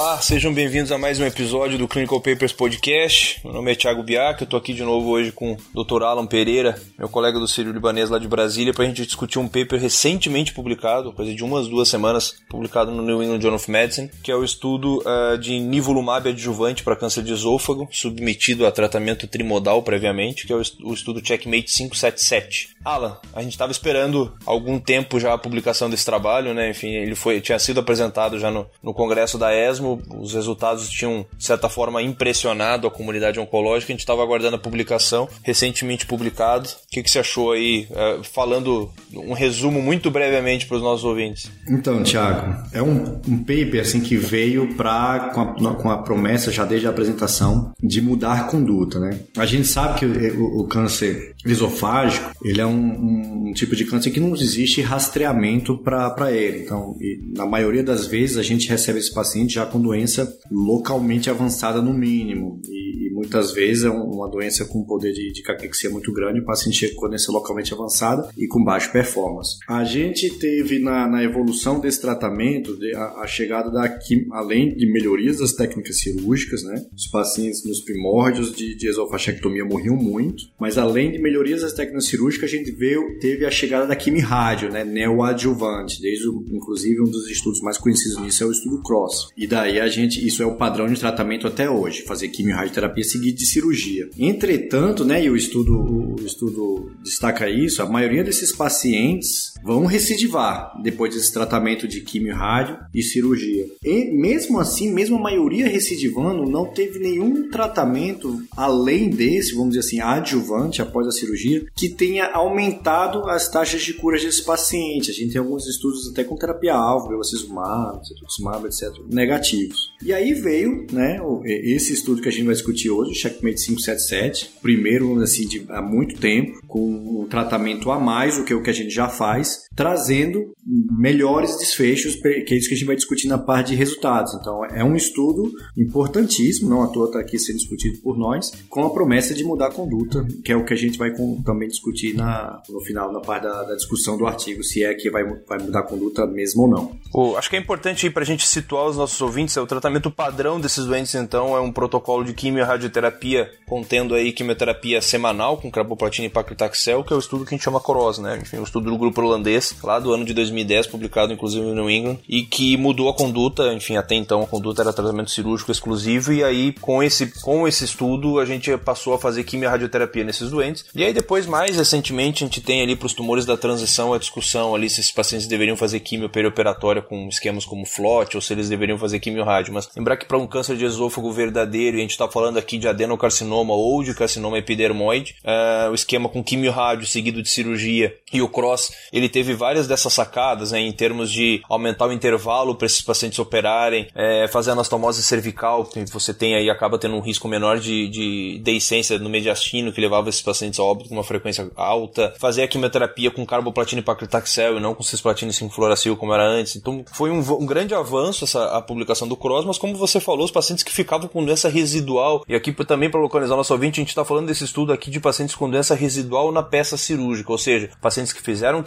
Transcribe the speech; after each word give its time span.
Olá, 0.00 0.18
sejam 0.18 0.50
bem-vindos 0.50 0.90
a 0.90 0.96
mais 0.96 1.20
um 1.20 1.26
episódio 1.26 1.76
do 1.76 1.86
Clinical 1.86 2.22
Papers 2.22 2.54
Podcast. 2.54 3.38
Meu 3.44 3.52
nome 3.52 3.70
é 3.70 3.74
Thiago 3.74 4.02
Biac, 4.02 4.40
eu 4.40 4.48
tô 4.48 4.56
aqui 4.56 4.72
de 4.72 4.82
novo 4.82 5.10
hoje 5.10 5.30
com 5.30 5.58
o 5.74 5.84
Dr. 5.84 6.02
Alan 6.04 6.24
Pereira, 6.24 6.80
meu 6.98 7.06
colega 7.06 7.38
do 7.38 7.46
Sírio 7.46 7.70
Libanês 7.70 8.08
lá 8.08 8.18
de 8.18 8.26
Brasília, 8.26 8.72
para 8.72 8.84
a 8.84 8.86
gente 8.86 9.04
discutir 9.04 9.38
um 9.38 9.46
paper 9.46 9.78
recentemente 9.78 10.54
publicado, 10.54 11.12
coisa 11.12 11.34
de 11.34 11.44
umas 11.44 11.68
duas 11.68 11.86
semanas, 11.86 12.34
publicado 12.48 12.90
no 12.90 13.02
New 13.02 13.22
England 13.22 13.42
Journal 13.42 13.56
of 13.56 13.70
Medicine, 13.70 14.10
que 14.22 14.32
é 14.32 14.34
o 14.34 14.42
estudo 14.42 15.02
uh, 15.04 15.36
de 15.36 15.60
nivolumab 15.60 16.30
adjuvante 16.30 16.82
para 16.82 16.96
câncer 16.96 17.22
de 17.22 17.34
esôfago, 17.34 17.86
submetido 17.92 18.64
a 18.64 18.72
tratamento 18.72 19.26
trimodal 19.26 19.82
previamente, 19.82 20.46
que 20.46 20.52
é 20.54 20.56
o 20.56 20.94
estudo 20.94 21.20
Checkmate 21.22 21.70
577. 21.70 22.70
Alan, 22.82 23.18
a 23.34 23.42
gente 23.42 23.52
estava 23.52 23.70
esperando 23.70 24.32
algum 24.46 24.78
tempo 24.78 25.20
já 25.20 25.34
a 25.34 25.38
publicação 25.38 25.90
desse 25.90 26.06
trabalho, 26.06 26.54
né? 26.54 26.70
Enfim, 26.70 26.88
ele 26.88 27.14
foi, 27.14 27.42
tinha 27.42 27.58
sido 27.58 27.80
apresentado 27.80 28.38
já 28.38 28.50
no, 28.50 28.66
no 28.82 28.94
congresso 28.94 29.36
da 29.36 29.54
ESA 29.54 29.89
os 30.18 30.34
resultados 30.34 30.88
tinham, 30.88 31.24
de 31.36 31.44
certa 31.44 31.68
forma, 31.68 32.02
impressionado 32.02 32.86
a 32.86 32.90
comunidade 32.90 33.40
oncológica. 33.40 33.92
A 33.92 33.94
gente 33.94 34.00
estava 34.00 34.22
aguardando 34.22 34.56
a 34.56 34.58
publicação, 34.58 35.28
recentemente 35.42 36.06
publicado. 36.06 36.68
O 36.68 36.90
que, 36.90 37.02
que 37.02 37.10
você 37.10 37.20
achou 37.20 37.52
aí? 37.52 37.88
Uh, 37.90 38.24
falando 38.24 38.90
um 39.14 39.32
resumo 39.32 39.80
muito 39.80 40.10
brevemente 40.10 40.66
para 40.66 40.76
os 40.76 40.82
nossos 40.82 41.04
ouvintes. 41.04 41.50
Então, 41.68 42.02
Thiago, 42.02 42.62
é 42.72 42.82
um, 42.82 43.20
um 43.26 43.38
paper 43.38 43.80
assim, 43.80 44.00
que 44.00 44.16
veio 44.16 44.74
pra, 44.74 45.30
com, 45.34 45.40
a, 45.40 45.74
com 45.74 45.90
a 45.90 45.98
promessa, 45.98 46.52
já 46.52 46.64
desde 46.64 46.86
a 46.86 46.90
apresentação, 46.90 47.72
de 47.82 48.00
mudar 48.00 48.46
conduta. 48.48 48.98
Né? 48.98 49.20
A 49.36 49.46
gente 49.46 49.66
sabe 49.66 49.98
que 49.98 50.06
o, 50.06 50.60
o 50.60 50.64
câncer 50.66 51.34
esofágico 51.44 52.30
ele 52.44 52.60
é 52.60 52.66
um, 52.66 53.48
um, 53.48 53.52
tipo 53.52 53.74
de 53.74 53.84
câncer 53.84 54.10
que 54.10 54.20
não 54.20 54.34
existe 54.34 54.80
rastreamento 54.80 55.78
para 55.78 56.32
ele. 56.32 56.62
Então, 56.62 56.96
na 57.34 57.46
maioria 57.46 57.82
das 57.82 58.06
vezes, 58.06 58.36
a 58.36 58.42
gente 58.42 58.68
recebe 58.68 58.98
esse 58.98 59.12
paciente 59.12 59.54
já 59.54 59.66
com 59.66 59.78
doença 59.80 60.32
localmente 60.50 61.30
avançada 61.30 61.80
no 61.82 61.92
mínimo. 61.92 62.60
E 62.68 63.09
muitas 63.20 63.52
vezes 63.52 63.84
é 63.84 63.90
uma 63.90 64.28
doença 64.28 64.64
com 64.64 64.84
poder 64.84 65.12
de, 65.12 65.32
de 65.32 65.42
caquexia 65.42 65.88
muito 65.88 66.12
grande, 66.12 66.40
o 66.40 66.44
paciente 66.44 66.78
chega 66.78 66.94
com 66.96 67.08
doença 67.08 67.30
localmente 67.30 67.72
avançada 67.72 68.28
e 68.36 68.46
com 68.46 68.62
baixa 68.64 68.90
performance. 68.90 69.58
A 69.68 69.84
gente 69.84 70.30
teve 70.38 70.78
na, 70.78 71.06
na 71.06 71.22
evolução 71.22 71.80
desse 71.80 72.00
tratamento 72.00 72.76
a, 72.96 73.22
a, 73.22 73.26
chegada 73.26 73.70
da 73.70 73.90
além 74.32 74.74
de 74.74 74.90
melhorias 74.90 75.38
das 75.38 75.52
técnicas 75.52 75.98
cirúrgicas, 75.98 76.62
né? 76.62 76.84
Os 76.96 77.06
pacientes 77.06 77.64
nos 77.64 77.80
primórdios 77.80 78.54
de, 78.54 78.74
de 78.74 78.88
esofagectomia 78.88 79.64
morriam 79.64 79.96
muito, 79.96 80.44
mas 80.58 80.78
além 80.78 81.12
de 81.12 81.18
melhorias 81.18 81.62
das 81.62 81.72
técnicas 81.72 82.06
cirúrgicas, 82.06 82.50
a 82.50 82.56
gente 82.56 82.70
veio, 82.72 83.18
teve 83.18 83.44
a 83.44 83.50
chegada 83.50 83.86
da 83.86 83.94
quimio-rádio, 83.94 84.70
né? 84.70 84.84
Neoadjuvante, 84.84 86.00
desde 86.00 86.28
o, 86.28 86.44
inclusive 86.50 87.00
um 87.00 87.10
dos 87.10 87.28
estudos 87.28 87.60
mais 87.60 87.76
conhecidos 87.76 88.20
nisso 88.20 88.42
é 88.42 88.46
o 88.46 88.52
estudo 88.52 88.82
CROSS. 88.82 89.28
E 89.36 89.46
da 89.46 89.60
daí 89.60 89.80
a 89.80 89.88
gente, 89.88 90.26
isso 90.26 90.42
é 90.42 90.46
o 90.46 90.56
padrão 90.56 90.86
de 90.86 90.98
tratamento 90.98 91.46
até 91.46 91.68
hoje, 91.68 92.02
fazer 92.02 92.28
quimio-radioterapia 92.28 93.04
seguida 93.10 93.36
de 93.36 93.46
cirurgia. 93.46 94.08
Entretanto, 94.18 95.04
né, 95.04 95.24
e 95.24 95.30
o 95.30 95.36
estudo, 95.36 95.74
o 95.74 96.24
estudo 96.24 96.90
destaca 97.02 97.48
isso, 97.48 97.82
a 97.82 97.88
maioria 97.88 98.24
desses 98.24 98.52
pacientes 98.52 99.52
vão 99.62 99.84
recidivar 99.84 100.72
depois 100.82 101.14
desse 101.14 101.32
tratamento 101.32 101.86
de 101.86 102.00
quimio-rádio 102.00 102.78
e 102.94 103.02
cirurgia. 103.02 103.66
E 103.84 104.10
mesmo 104.12 104.58
assim, 104.58 104.92
mesmo 104.92 105.16
a 105.16 105.22
maioria 105.22 105.68
recidivando, 105.68 106.48
não 106.48 106.66
teve 106.66 106.98
nenhum 106.98 107.50
tratamento 107.50 108.42
além 108.56 109.10
desse, 109.10 109.54
vamos 109.54 109.74
dizer 109.74 109.80
assim, 109.80 110.00
adjuvante 110.00 110.82
após 110.82 111.06
a 111.06 111.12
cirurgia, 111.12 111.64
que 111.76 111.88
tenha 111.88 112.30
aumentado 112.32 113.28
as 113.28 113.48
taxas 113.48 113.82
de 113.82 113.94
cura 113.94 114.18
desses 114.18 114.40
pacientes. 114.40 115.10
A 115.10 115.12
gente 115.12 115.32
tem 115.32 115.40
alguns 115.40 115.66
estudos 115.66 116.08
até 116.10 116.24
com 116.24 116.36
terapia-alvo, 116.36 117.08
bevacizumab, 117.08 118.06
cetuximab, 118.06 118.66
etc. 118.66 118.88
Negativo 119.10 119.50
ativos. 119.50 119.92
E 120.02 120.12
aí 120.12 120.32
veio, 120.34 120.86
né, 120.92 121.18
esse 121.44 121.92
estudo 121.92 122.22
que 122.22 122.28
a 122.28 122.32
gente 122.32 122.44
vai 122.44 122.54
discutir 122.54 122.90
hoje, 122.90 122.99
o 123.08 123.14
Checkmate 123.14 123.64
577, 123.66 124.50
primeiro, 124.60 125.20
assim, 125.20 125.46
de, 125.46 125.64
há 125.68 125.80
muito 125.80 126.20
tempo, 126.20 126.60
com 126.66 127.22
um 127.22 127.26
tratamento 127.28 127.90
a 127.90 127.98
mais 127.98 128.36
do 128.36 128.44
que 128.44 128.54
o 128.54 128.62
que 128.62 128.70
a 128.70 128.74
gente 128.74 128.90
já 128.90 129.08
faz, 129.08 129.64
trazendo 129.80 130.52
melhores 130.62 131.56
desfechos, 131.56 132.14
que 132.14 132.28
é 132.28 132.54
isso 132.54 132.68
que 132.68 132.74
a 132.74 132.76
gente 132.76 132.86
vai 132.86 132.94
discutir 132.94 133.28
na 133.28 133.38
parte 133.38 133.68
de 133.68 133.76
resultados. 133.76 134.34
Então, 134.34 134.62
é 134.62 134.84
um 134.84 134.94
estudo 134.94 135.50
importantíssimo, 135.74 136.68
não 136.68 136.82
à 136.82 136.88
toa 136.88 137.06
está 137.06 137.18
aqui 137.18 137.38
sendo 137.38 137.56
discutido 137.56 137.98
por 138.02 138.18
nós, 138.18 138.52
com 138.68 138.84
a 138.84 138.90
promessa 138.90 139.34
de 139.34 139.42
mudar 139.42 139.68
a 139.68 139.70
conduta, 139.70 140.22
que 140.44 140.52
é 140.52 140.56
o 140.56 140.66
que 140.66 140.74
a 140.74 140.76
gente 140.76 140.98
vai 140.98 141.12
com, 141.12 141.40
também 141.42 141.66
discutir 141.66 142.14
na, 142.14 142.62
no 142.68 142.82
final, 142.82 143.10
na 143.10 143.20
parte 143.20 143.44
da, 143.44 143.62
da, 143.62 143.74
discussão 143.74 144.18
do 144.18 144.26
artigo, 144.26 144.62
se 144.62 144.84
é 144.84 144.92
que 144.92 145.08
vai, 145.08 145.24
vai 145.48 145.58
mudar 145.58 145.80
a 145.80 145.82
conduta 145.82 146.26
mesmo 146.26 146.64
ou 146.64 146.68
não. 146.68 147.38
Acho 147.38 147.48
que 147.48 147.56
é 147.56 147.58
importante 147.58 148.10
para 148.10 148.22
a 148.22 148.26
gente 148.26 148.46
situar 148.46 148.84
os 148.86 148.98
nossos 148.98 149.18
ouvintes, 149.22 149.56
é 149.56 149.62
o 149.62 149.66
tratamento 149.66 150.10
padrão 150.10 150.60
desses 150.60 150.84
doentes, 150.84 151.14
então, 151.14 151.56
é 151.56 151.60
um 151.60 151.72
protocolo 151.72 152.22
de 152.22 152.34
quimio-radioterapia 152.34 153.50
contendo 153.66 154.14
aí 154.14 154.30
quimioterapia 154.30 155.00
semanal 155.00 155.56
com 155.56 155.70
carboplatina 155.70 156.26
e 156.26 156.30
paclitaxel, 156.30 157.02
que 157.02 157.14
é 157.14 157.16
o 157.16 157.18
estudo 157.18 157.46
que 157.46 157.54
a 157.54 157.56
gente 157.56 157.64
chama 157.64 157.80
COROS, 157.80 158.18
né? 158.18 158.38
Enfim, 158.42 158.58
o 158.58 158.64
estudo 158.64 158.90
do 158.90 158.98
grupo 158.98 159.22
holandês, 159.22 159.69
lá 159.82 159.98
do 159.98 160.12
ano 160.12 160.24
de 160.24 160.34
2010, 160.34 160.86
publicado 160.86 161.32
inclusive 161.32 161.64
no 161.64 161.74
New 161.74 161.90
England, 161.90 162.18
e 162.28 162.42
que 162.42 162.76
mudou 162.76 163.08
a 163.08 163.14
conduta, 163.14 163.72
enfim, 163.72 163.96
até 163.96 164.14
então 164.14 164.42
a 164.42 164.46
conduta 164.46 164.82
era 164.82 164.92
tratamento 164.92 165.30
cirúrgico 165.30 165.70
exclusivo, 165.70 166.32
e 166.32 166.42
aí 166.44 166.72
com 166.80 167.02
esse, 167.02 167.32
com 167.40 167.66
esse 167.66 167.84
estudo 167.84 168.38
a 168.38 168.44
gente 168.44 168.76
passou 168.78 169.14
a 169.14 169.18
fazer 169.18 169.44
quimio-radioterapia 169.44 170.24
nesses 170.24 170.50
doentes, 170.50 170.84
e 170.94 171.04
aí 171.04 171.12
depois, 171.12 171.46
mais 171.46 171.76
recentemente, 171.76 172.44
a 172.44 172.46
gente 172.46 172.60
tem 172.60 172.82
ali 172.82 172.96
para 172.96 173.06
os 173.06 173.14
tumores 173.14 173.44
da 173.44 173.56
transição 173.56 174.12
a 174.12 174.18
discussão 174.18 174.74
ali 174.74 174.88
se 174.88 175.00
esses 175.00 175.12
pacientes 175.12 175.46
deveriam 175.46 175.76
fazer 175.76 176.00
quimio 176.00 176.28
perioperatória 176.28 177.02
com 177.02 177.28
esquemas 177.28 177.64
como 177.64 177.86
FLOT, 177.86 178.36
ou 178.36 178.40
se 178.40 178.52
eles 178.52 178.68
deveriam 178.68 178.98
fazer 178.98 179.20
quimio-rádio, 179.20 179.72
mas 179.72 179.88
lembrar 179.96 180.16
que 180.16 180.26
para 180.26 180.38
um 180.38 180.46
câncer 180.46 180.76
de 180.76 180.84
esôfago 180.84 181.32
verdadeiro, 181.32 181.96
e 181.96 182.00
a 182.00 182.02
gente 182.02 182.12
está 182.12 182.28
falando 182.28 182.58
aqui 182.58 182.78
de 182.78 182.88
adenocarcinoma 182.88 183.74
ou 183.74 184.02
de 184.02 184.14
carcinoma 184.14 184.58
epidermoide, 184.58 185.36
uh, 185.44 185.90
o 185.90 185.94
esquema 185.94 186.28
com 186.28 186.42
quimio-rádio 186.42 187.06
seguido 187.06 187.42
de 187.42 187.48
cirurgia 187.48 188.16
e 188.32 188.40
o 188.40 188.48
cross, 188.48 188.92
ele 189.12 189.28
teve 189.28 189.49
várias 189.54 189.86
dessas 189.86 190.12
sacadas, 190.12 190.72
né, 190.72 190.80
em 190.80 190.92
termos 190.92 191.30
de 191.30 191.62
aumentar 191.68 192.06
o 192.06 192.12
intervalo 192.12 192.74
para 192.74 192.86
esses 192.86 193.00
pacientes 193.00 193.38
operarem, 193.38 194.08
é, 194.14 194.48
fazer 194.48 194.72
anastomose 194.72 195.22
cervical, 195.22 195.84
que 195.84 196.04
você 196.06 196.32
tem 196.32 196.54
aí, 196.54 196.70
acaba 196.70 196.98
tendo 196.98 197.16
um 197.16 197.20
risco 197.20 197.48
menor 197.48 197.78
de, 197.78 198.08
de 198.08 198.60
deiscência 198.62 199.18
no 199.18 199.28
mediastino, 199.28 199.92
que 199.92 200.00
levava 200.00 200.28
esses 200.28 200.42
pacientes 200.42 200.78
a 200.78 200.82
óbito 200.82 201.08
com 201.08 201.14
uma 201.14 201.24
frequência 201.24 201.70
alta, 201.76 202.34
fazer 202.38 202.62
a 202.62 202.68
quimioterapia 202.68 203.30
com 203.30 203.44
carboplatina 203.44 204.00
e 204.00 204.04
paclitaxel 204.04 204.76
e 204.76 204.80
não 204.80 204.94
com 204.94 205.02
cisplatina 205.02 205.50
e 205.50 205.54
5-fluoracil 205.54 206.16
como 206.16 206.32
era 206.34 206.44
antes. 206.44 206.76
Então 206.76 207.04
foi 207.12 207.30
um, 207.30 207.38
um, 207.38 207.66
grande 207.66 207.94
avanço 207.94 208.44
essa, 208.44 208.76
a 208.76 208.82
publicação 208.82 209.26
do 209.28 209.36
cross, 209.36 209.64
mas 209.64 209.78
como 209.78 209.94
você 209.96 210.20
falou, 210.20 210.44
os 210.44 210.50
pacientes 210.50 210.84
que 210.84 210.92
ficavam 210.92 211.28
com 211.28 211.44
doença 211.44 211.68
residual, 211.68 212.44
e 212.48 212.54
aqui 212.54 212.72
também 212.84 213.10
para 213.10 213.20
localizar 213.20 213.54
o 213.54 213.58
nosso 213.58 213.72
ouvinte, 213.72 214.00
a 214.00 214.02
gente 214.02 214.10
está 214.10 214.24
falando 214.24 214.46
desse 214.46 214.64
estudo 214.64 214.92
aqui 214.92 215.10
de 215.10 215.20
pacientes 215.20 215.54
com 215.54 215.68
doença 215.68 215.94
residual 215.94 216.52
na 216.52 216.62
peça 216.62 216.96
cirúrgica, 216.96 217.50
ou 217.52 217.58
seja, 217.58 217.90
pacientes 218.00 218.32
que 218.32 218.42
fizeram 218.42 218.82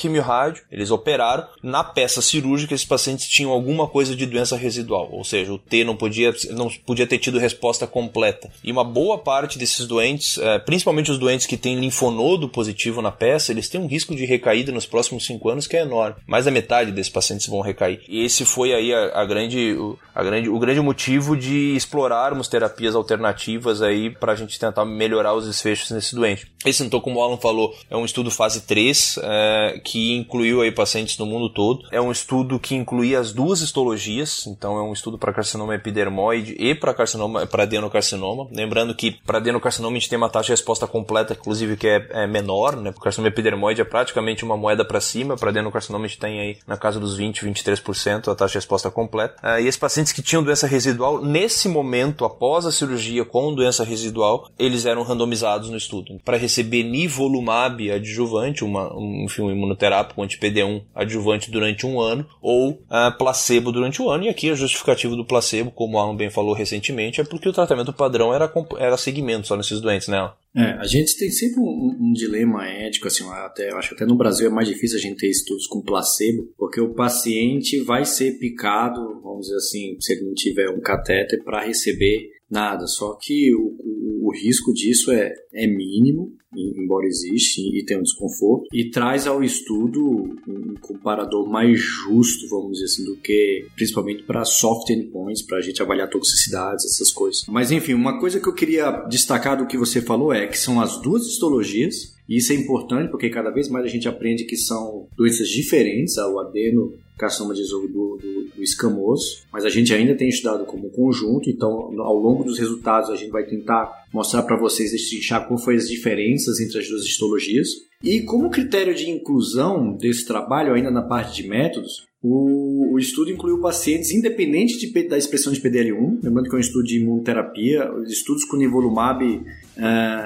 eles 0.72 0.92
operaram, 0.92 1.48
na 1.62 1.84
peça 1.84 2.22
cirúrgica 2.22 2.74
esses 2.74 2.86
pacientes 2.86 3.28
tinham 3.28 3.52
alguma 3.52 3.88
coisa 3.88 4.16
de 4.16 4.26
doença 4.26 4.56
residual, 4.56 5.10
ou 5.12 5.24
seja, 5.24 5.54
o 5.54 5.58
T 5.58 5.84
não 5.84 5.96
podia, 5.96 6.34
não 6.52 6.70
podia 6.86 7.08
ter 7.08 7.18
tido 7.18 7.40
resposta 7.40 7.88
completa. 7.88 8.52
E 8.64 8.72
uma 8.72 8.84
boa 8.84 9.18
parte 9.18 9.58
desses 9.58 9.86
doentes, 9.86 10.38
é, 10.38 10.60
principalmente 10.60 11.12
os 11.12 11.20
doentes 11.20 11.46
que 11.46 11.58
têm 11.58 11.80
linfonodo 11.80 12.50
positivo 12.50 13.02
na 13.02 13.12
peça, 13.12 13.52
eles 13.52 13.70
têm 13.70 13.82
um 13.82 13.88
risco 13.88 14.16
de 14.16 14.26
recaída 14.26 14.72
nos 14.72 14.86
próximos 14.86 15.26
5 15.26 15.50
anos 15.50 15.68
que 15.68 15.78
é 15.78 15.82
enorme. 15.82 16.16
Mais 16.28 16.46
da 16.46 16.52
metade 16.52 16.92
desses 16.92 17.12
pacientes 17.12 17.48
vão 17.48 17.62
recair. 17.62 18.02
E 18.08 18.24
esse 18.24 18.46
foi 18.46 18.74
aí 18.74 18.94
a, 18.94 19.22
a 19.22 19.26
grande, 19.26 19.74
o, 19.74 19.98
a 20.14 20.24
grande, 20.24 20.50
o 20.50 20.60
grande 20.60 20.80
motivo 20.82 21.36
de 21.36 21.76
explorarmos 21.76 22.48
terapias 22.48 22.96
alternativas 22.96 23.82
aí 23.82 24.10
para 24.10 24.34
a 24.34 24.36
gente 24.36 24.60
tentar 24.60 24.86
melhorar 24.86 25.34
os 25.34 25.46
desfechos 25.46 25.92
nesse 25.92 26.16
doente. 26.16 26.52
Esse, 26.66 26.84
então, 26.84 27.00
como 27.00 27.20
o 27.20 27.24
Alan 27.24 27.38
falou, 27.38 27.76
é 27.90 27.98
um 27.98 28.06
estudo 28.06 28.32
fase 28.32 28.62
3, 28.62 29.20
é, 29.22 29.82
que 29.84 30.16
incluiu 30.44 30.62
aí 30.62 30.72
pacientes 30.72 31.18
no 31.18 31.26
mundo 31.26 31.50
todo. 31.50 31.88
É 31.90 32.02
um 32.02 32.12
estudo 32.12 32.60
que 32.60 32.76
incluía 32.76 33.20
as 33.20 33.32
duas 33.32 33.62
histologias, 33.62 34.46
então 34.46 34.78
é 34.78 34.82
um 34.82 34.92
estudo 34.92 35.18
para 35.18 35.32
carcinoma 35.32 35.74
epidermoide 35.76 36.56
e 36.60 36.76
para 36.76 36.94
carcinoma 36.94 37.48
para 37.48 37.64
adenocarcinoma. 37.64 38.48
Lembrando 38.52 38.94
que 38.94 39.12
para 39.26 39.38
adenocarcinoma 39.38 39.96
a 39.96 40.00
gente 40.00 40.10
tem 40.10 40.18
uma 40.18 40.30
taxa 40.30 40.48
de 40.48 40.52
resposta 40.52 40.86
completa, 40.86 41.34
inclusive 41.34 41.78
que 41.78 41.88
é, 41.88 42.08
é 42.10 42.28
menor, 42.28 42.76
né? 42.76 42.90
O 42.90 43.00
carcinoma 43.00 43.30
epidermoide 43.30 43.82
é 43.82 43.86
praticamente 43.86 44.44
uma 44.44 44.58
moeda 44.58 44.84
para 44.84 45.00
cima, 45.00 45.38
para 45.38 45.50
adenocarcinoma 45.50 46.06
a 46.06 46.08
gente 46.08 46.20
tem 46.20 46.40
aí 46.40 46.58
na 46.68 46.76
casa 46.76 47.00
dos 47.00 47.16
20, 47.16 47.46
23% 47.46 48.32
a 48.32 48.36
taxa 48.36 48.54
de 48.54 48.58
resposta 48.58 48.92
completa. 48.92 49.36
É, 49.42 49.62
e 49.62 49.68
esses 49.68 49.80
pacientes 49.80 50.12
que 50.12 50.22
tinham 50.22 50.44
doença 50.44 50.68
residual, 50.68 51.24
nesse 51.24 51.70
momento, 51.70 52.26
após 52.26 52.66
a 52.66 52.72
cirurgia 52.72 53.24
com 53.24 53.54
doença 53.54 53.84
residual, 53.84 54.50
eles 54.60 54.86
eram 54.86 55.04
randomizados 55.04 55.70
no 55.70 55.78
estudo 55.78 56.20
para 56.26 56.38
receber 56.38 56.84
nivolumab 56.84 57.92
adjuvante, 57.92 58.64
uma, 58.64 58.94
um, 58.94 59.24
enfim, 59.26 59.44
um 59.44 59.52
imunoterápico 59.52 60.22
anti-PD1 60.34 60.84
adjuvante 60.94 61.52
durante 61.52 61.86
um 61.86 62.00
ano 62.00 62.28
ou 62.42 62.72
uh, 62.72 63.18
placebo 63.18 63.72
durante 63.72 64.02
um 64.02 64.10
ano. 64.10 64.26
E 64.26 64.30
aqui 64.30 64.50
a 64.50 64.56
justificativa 64.56 65.16
do 65.16 65.26
placebo, 65.26 65.72
como 65.72 65.98
o 65.98 66.00
Alan 66.00 66.16
bem 66.16 66.30
falou 66.30 66.54
recentemente, 66.54 67.22
é 67.22 67.24
porque 67.24 67.50
o 67.50 67.54
tratamento 67.54 67.94
padrão 67.94 68.34
era, 68.34 68.52
era 68.78 68.98
segmento 68.98 69.48
só 69.48 69.56
nesses 69.56 69.82
doentes, 69.82 70.08
né? 70.08 70.32
É, 70.56 70.74
a 70.74 70.86
gente 70.86 71.18
tem 71.18 71.32
sempre 71.32 71.60
um, 71.60 71.98
um, 72.00 72.14
dilema 72.14 72.68
ético, 72.68 73.08
assim, 73.08 73.28
até, 73.28 73.74
acho 73.74 73.90
que 73.90 73.96
até 73.96 74.06
no 74.06 74.16
Brasil 74.16 74.46
é 74.46 74.52
mais 74.52 74.68
difícil 74.68 75.00
a 75.00 75.02
gente 75.02 75.18
ter 75.18 75.28
estudos 75.28 75.66
com 75.66 75.82
placebo, 75.82 76.48
porque 76.56 76.80
o 76.80 76.94
paciente 76.94 77.82
vai 77.82 78.06
ser 78.06 78.38
picado, 78.38 79.20
vamos 79.24 79.48
dizer 79.48 79.58
assim, 79.58 79.98
se 80.00 80.14
ele 80.14 80.26
não 80.26 80.34
tiver 80.36 80.70
um 80.70 80.80
catéter, 80.80 81.44
para 81.44 81.66
receber 81.66 82.30
nada. 82.54 82.88
Só 82.88 83.18
que 83.20 83.54
o, 83.54 83.76
o, 83.80 84.28
o 84.30 84.32
risco 84.32 84.72
disso 84.74 85.12
é, 85.12 85.34
é 85.54 85.68
mínimo 85.68 86.32
embora 86.56 87.06
existe 87.06 87.62
e 87.62 87.84
tenha 87.84 88.00
um 88.00 88.04
desconforto, 88.04 88.68
e 88.74 88.90
traz 88.90 89.28
ao 89.28 89.44
estudo 89.44 90.02
um 90.48 90.76
comparador 90.80 91.50
mais 91.50 91.80
justo, 91.80 92.48
vamos 92.50 92.74
dizer 92.74 92.86
assim, 92.86 93.06
do 93.06 93.18
que 93.18 93.66
principalmente 93.76 94.24
para 94.24 94.46
soft 94.46 94.90
endpoints, 94.90 95.42
para 95.42 95.58
a 95.58 95.62
gente 95.62 95.82
avaliar 95.82 96.10
toxicidades, 96.10 96.86
essas 96.86 97.12
coisas. 97.12 97.44
Mas 97.48 97.72
enfim, 97.72 97.94
uma 97.94 98.20
coisa 98.20 98.40
que 98.40 98.48
eu 98.48 98.54
queria 98.54 98.92
destacar 99.10 99.58
do 99.58 99.68
que 99.68 99.78
você 99.78 100.02
falou 100.02 100.34
é 100.34 100.48
que 100.48 100.58
são 100.58 100.80
as 100.80 101.02
duas 101.02 101.26
histologias, 101.26 102.14
e 102.28 102.38
isso 102.38 102.54
é 102.54 102.56
importante 102.56 103.10
porque 103.10 103.30
cada 103.30 103.50
vez 103.50 103.68
mais 103.70 103.86
a 103.86 103.90
gente 103.90 104.08
aprende 104.08 104.46
que 104.46 104.56
são 104.56 105.08
doenças 105.16 105.50
diferentes, 105.50 106.18
o 106.18 106.40
adeno 106.40 106.94
carcinoma 107.18 107.54
de 107.54 107.62
esôfago 107.62 107.94
do, 107.94 108.18
do, 108.18 108.56
do, 108.56 108.64
escamoso, 108.64 109.44
mas 109.52 109.66
a 109.66 109.70
gente 109.70 109.94
ainda 109.94 110.16
tem 110.16 110.30
estudado 110.30 110.66
como 110.66 110.90
conjunto, 110.90 111.50
então 111.50 111.72
ao 112.02 112.16
longo 112.16 112.44
dos 112.44 112.58
resultados 112.58 113.10
a 113.10 113.16
gente 113.16 113.32
vai 113.32 113.46
tentar 113.46 114.06
mostrar 114.14 114.44
para 114.44 114.58
vocês, 114.58 114.92
destrinchar 114.92 115.48
qual 115.48 115.60
foi 115.60 115.76
as 115.76 115.88
diferenças 115.88 116.60
entre 116.60 116.80
as 116.80 116.88
duas 116.88 117.04
histologias. 117.04 117.68
E 118.04 118.22
como 118.24 118.50
critério 118.50 118.94
de 118.94 119.10
inclusão 119.10 119.96
desse 119.96 120.26
trabalho, 120.26 120.74
ainda 120.74 120.92
na 120.92 121.04
parte 121.04 121.42
de 121.42 121.48
métodos, 121.48 122.06
o, 122.24 122.94
o 122.94 123.00
estudo 123.00 123.30
incluiu 123.30 123.60
pacientes 123.60 124.12
independentes 124.12 124.80
de, 124.80 125.08
da 125.10 125.18
expressão 125.18 125.52
de 125.52 125.60
PDL1, 125.60 126.20
lembrando 126.24 126.48
que 126.48 126.56
é 126.56 126.58
um 126.58 126.62
estudo 126.62 126.86
de 126.86 126.98
imunoterapia. 127.02 127.94
Os 127.94 128.10
estudos 128.10 128.46
com 128.46 128.56
nivolumab, 128.56 129.26
uh, 129.26 129.44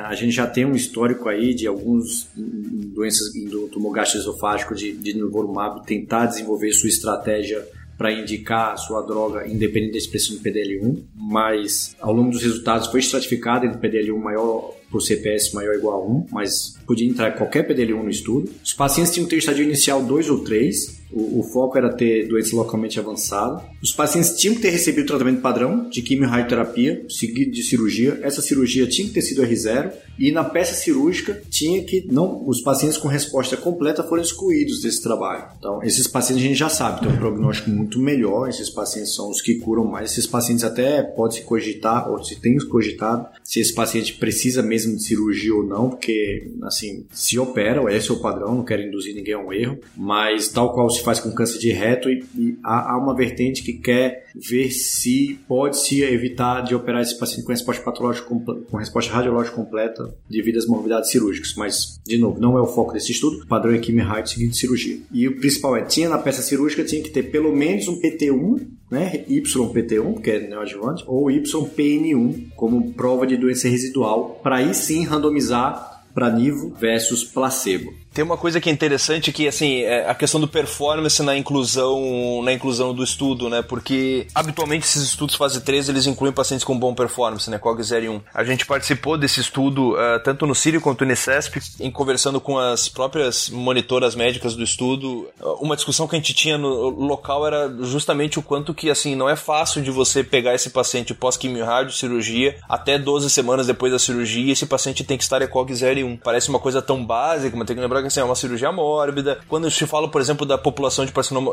a 0.05 0.13
gente 0.13 0.31
já 0.31 0.45
tem 0.45 0.63
um 0.63 0.75
histórico 0.75 1.27
aí 1.27 1.55
de 1.55 1.65
alguns 1.65 2.29
doenças 2.35 3.33
do 3.49 3.67
tumor 3.69 3.93
gastroesofágico 3.93 4.75
de, 4.75 4.91
de 4.91 5.15
nivolumab 5.15 5.83
tentar 5.87 6.27
desenvolver 6.27 6.71
sua 6.71 6.87
estratégia 6.89 7.67
para 7.97 8.11
indicar 8.11 8.73
a 8.73 8.77
sua 8.77 9.01
droga 9.01 9.47
independente 9.47 9.93
da 9.93 9.97
expressão 9.97 10.37
de 10.37 10.43
PDL1, 10.43 11.03
mas 11.15 11.95
ao 11.99 12.13
longo 12.13 12.29
dos 12.29 12.43
resultados 12.43 12.89
foi 12.89 12.99
estratificado 12.99 13.65
entre 13.65 13.79
PDL1 13.79 14.21
maior 14.21 14.75
por 14.89 15.01
CPS 15.01 15.53
maior 15.53 15.73
ou 15.73 15.77
igual 15.77 16.01
a 16.01 16.05
1, 16.05 16.25
mas 16.31 16.77
podia 16.85 17.07
entrar 17.07 17.31
qualquer 17.31 17.67
PDL1 17.67 18.03
no 18.03 18.09
estudo. 18.09 18.49
Os 18.63 18.73
pacientes 18.73 19.13
tinham 19.13 19.25
que 19.25 19.31
ter 19.31 19.37
estadio 19.37 19.63
inicial 19.63 20.01
2 20.01 20.29
ou 20.29 20.39
3, 20.43 20.97
o, 21.11 21.39
o, 21.39 21.43
foco 21.43 21.77
era 21.77 21.93
ter 21.93 22.27
doença 22.27 22.55
localmente 22.55 22.99
avançada. 22.99 23.63
Os 23.81 23.93
pacientes 23.93 24.35
tinham 24.35 24.55
que 24.55 24.61
ter 24.61 24.69
recebido 24.69 25.05
o 25.05 25.07
tratamento 25.07 25.41
padrão 25.41 25.89
de 25.89 26.01
quimio-radioterapia, 26.01 27.05
seguido 27.07 27.51
de 27.51 27.63
cirurgia. 27.63 28.19
Essa 28.21 28.41
cirurgia 28.41 28.85
tinha 28.87 29.07
que 29.07 29.13
ter 29.13 29.21
sido 29.21 29.41
R0 29.41 29.93
e 30.19 30.31
na 30.31 30.43
peça 30.43 30.73
cirúrgica 30.73 31.41
tinha 31.49 31.83
que 31.83 32.05
não 32.11 32.47
os 32.47 32.61
pacientes 32.61 32.97
com 32.97 33.07
resposta 33.07 33.55
completa 33.55 34.03
foram 34.03 34.21
excluídos 34.21 34.81
desse 34.81 35.01
trabalho. 35.01 35.45
Então, 35.57 35.81
esses 35.81 36.07
pacientes 36.07 36.43
a 36.43 36.47
gente 36.47 36.57
já 36.57 36.69
sabe, 36.69 37.01
tem 37.01 37.09
um 37.09 37.17
prognóstico 37.17 37.69
muito 37.69 37.99
melhor, 37.99 38.49
esses 38.49 38.69
pacientes 38.69 39.15
são 39.15 39.29
os 39.29 39.41
que 39.41 39.55
curam 39.55 39.85
mais. 39.85 40.11
Esses 40.11 40.27
pacientes 40.27 40.63
até 40.63 41.01
pode 41.01 41.35
se 41.35 41.41
cogitar 41.41 42.11
ou 42.11 42.21
se 42.23 42.35
tem 42.39 42.57
cogitado 42.57 43.27
se 43.43 43.59
esse 43.59 43.73
paciente 43.73 44.15
precisa 44.15 44.61
mesmo 44.61 44.76
de 44.85 45.03
cirurgia 45.03 45.53
ou 45.53 45.63
não, 45.63 45.89
porque 45.89 46.51
assim, 46.63 47.05
se 47.11 47.37
opera, 47.39 47.81
esse 47.95 48.09
é 48.11 48.13
o 48.13 48.19
padrão, 48.19 48.55
não 48.55 48.63
quero 48.63 48.83
induzir 48.83 49.15
ninguém 49.15 49.33
a 49.33 49.39
um 49.39 49.51
erro, 49.51 49.79
mas 49.95 50.49
tal 50.49 50.73
qual 50.73 50.89
se 50.89 51.03
faz 51.03 51.19
com 51.19 51.31
câncer 51.31 51.59
de 51.59 51.71
reto 51.71 52.09
e, 52.09 52.23
e 52.35 52.57
há, 52.63 52.93
há, 52.93 52.97
uma 52.97 53.15
vertente 53.15 53.63
que 53.63 53.73
quer 53.73 54.27
ver 54.35 54.69
se 54.71 55.39
pode 55.47 55.77
se 55.77 56.01
evitar 56.01 56.61
de 56.61 56.75
operar 56.75 57.01
esse 57.01 57.17
paciente 57.17 57.45
com 57.45 57.51
resposta 57.51 57.83
patológica 57.83 58.27
com 58.27 58.77
resposta 58.77 59.11
radiológica 59.11 59.55
completa 59.55 60.13
devido 60.29 60.57
às 60.57 60.67
morbidades 60.67 61.09
cirúrgicas, 61.09 61.53
mas 61.55 61.99
de 62.05 62.17
novo, 62.17 62.39
não 62.39 62.57
é 62.57 62.61
o 62.61 62.67
foco 62.67 62.93
desse 62.93 63.11
estudo, 63.11 63.43
o 63.43 63.47
padrão 63.47 63.73
é 63.73 63.79
quimio 63.79 64.05
rádio 64.05 64.31
seguido 64.31 64.51
de 64.51 64.57
cirurgia. 64.57 64.99
E 65.11 65.27
o 65.27 65.37
principal 65.37 65.75
é, 65.75 65.83
tinha 65.83 66.09
na 66.09 66.17
peça 66.17 66.41
cirúrgica 66.41 66.83
tinha 66.83 67.01
que 67.01 67.09
ter 67.09 67.23
pelo 67.23 67.55
menos 67.55 67.87
um 67.87 67.99
PT1 67.99 68.76
né, 68.89 69.25
YPT1, 69.29 70.21
que 70.21 70.31
é 70.31 70.39
neoadjuvante, 70.39 71.03
ou 71.07 71.25
YPN1, 71.25 72.49
como 72.55 72.93
prova 72.93 73.27
de 73.27 73.37
doença 73.37 73.67
residual, 73.67 74.39
para 74.41 74.57
aí 74.57 74.73
sim 74.73 75.03
randomizar 75.03 76.05
para 76.13 76.31
nivo 76.31 76.73
versus 76.79 77.23
placebo. 77.23 77.93
Tem 78.17 78.23
uma 78.23 78.35
coisa 78.35 78.59
que 78.59 78.67
é 78.67 78.73
interessante 78.73 79.31
que, 79.31 79.47
assim, 79.47 79.81
é 79.83 80.09
a 80.09 80.15
questão 80.15 80.41
do 80.41 80.47
performance 80.47 81.21
na 81.21 81.37
inclusão, 81.37 82.41
na 82.43 82.51
inclusão 82.51 82.91
do 82.91 83.03
estudo, 83.03 83.47
né? 83.47 83.61
Porque 83.61 84.25
habitualmente 84.33 84.87
esses 84.87 85.03
estudos 85.03 85.35
fase 85.35 85.61
3 85.61 85.87
eles 85.89 86.07
incluem 86.07 86.33
pacientes 86.33 86.63
com 86.63 86.75
bom 86.75 86.95
performance, 86.95 87.47
né? 87.47 87.59
COG 87.59 87.83
0 87.83 88.05
e 88.05 88.09
1. 88.09 88.21
A 88.33 88.43
gente 88.43 88.65
participou 88.65 89.19
desse 89.19 89.39
estudo 89.39 89.91
uh, 89.91 90.19
tanto 90.23 90.47
no 90.47 90.55
Sírio 90.55 90.81
quanto 90.81 91.01
no 91.01 91.09
Unicesp, 91.09 91.61
em 91.79 91.91
conversando 91.91 92.41
com 92.41 92.57
as 92.57 92.89
próprias 92.89 93.51
monitoras 93.51 94.15
médicas 94.15 94.55
do 94.55 94.63
estudo. 94.63 95.29
Uma 95.61 95.75
discussão 95.75 96.07
que 96.07 96.15
a 96.15 96.17
gente 96.17 96.33
tinha 96.33 96.57
no 96.57 96.89
local 96.89 97.45
era 97.45 97.71
justamente 97.81 98.39
o 98.39 98.41
quanto 98.41 98.73
que, 98.73 98.89
assim, 98.89 99.15
não 99.15 99.29
é 99.29 99.35
fácil 99.35 99.79
de 99.83 99.91
você 99.91 100.23
pegar 100.23 100.55
esse 100.55 100.71
paciente 100.71 101.13
pós-quimio 101.13 101.67
cirurgia, 101.91 102.57
até 102.67 102.97
12 102.97 103.29
semanas 103.29 103.67
depois 103.67 103.91
da 103.91 103.99
cirurgia, 103.99 104.53
esse 104.53 104.65
paciente 104.65 105.03
tem 105.03 105.19
que 105.19 105.23
estar 105.23 105.39
ECOG 105.43 105.75
0 105.75 105.99
e 105.99 106.03
1. 106.03 106.17
Parece 106.17 106.49
uma 106.49 106.57
coisa 106.57 106.81
tão 106.81 107.05
básica, 107.05 107.55
mas 107.55 107.67
tem 107.67 107.75
que 107.75 107.81
lembrar 107.83 108.06
que 108.07 108.13
assim, 108.13 108.19
é 108.21 108.23
uma 108.23 108.35
cirurgia 108.35 108.71
mórbida. 108.71 109.39
Quando 109.47 109.65
eu 109.65 109.71
te 109.71 109.85
falo, 109.85 110.09
por 110.09 110.21
exemplo, 110.21 110.45
da 110.45 110.57
população 110.57 111.05
de 111.05 111.11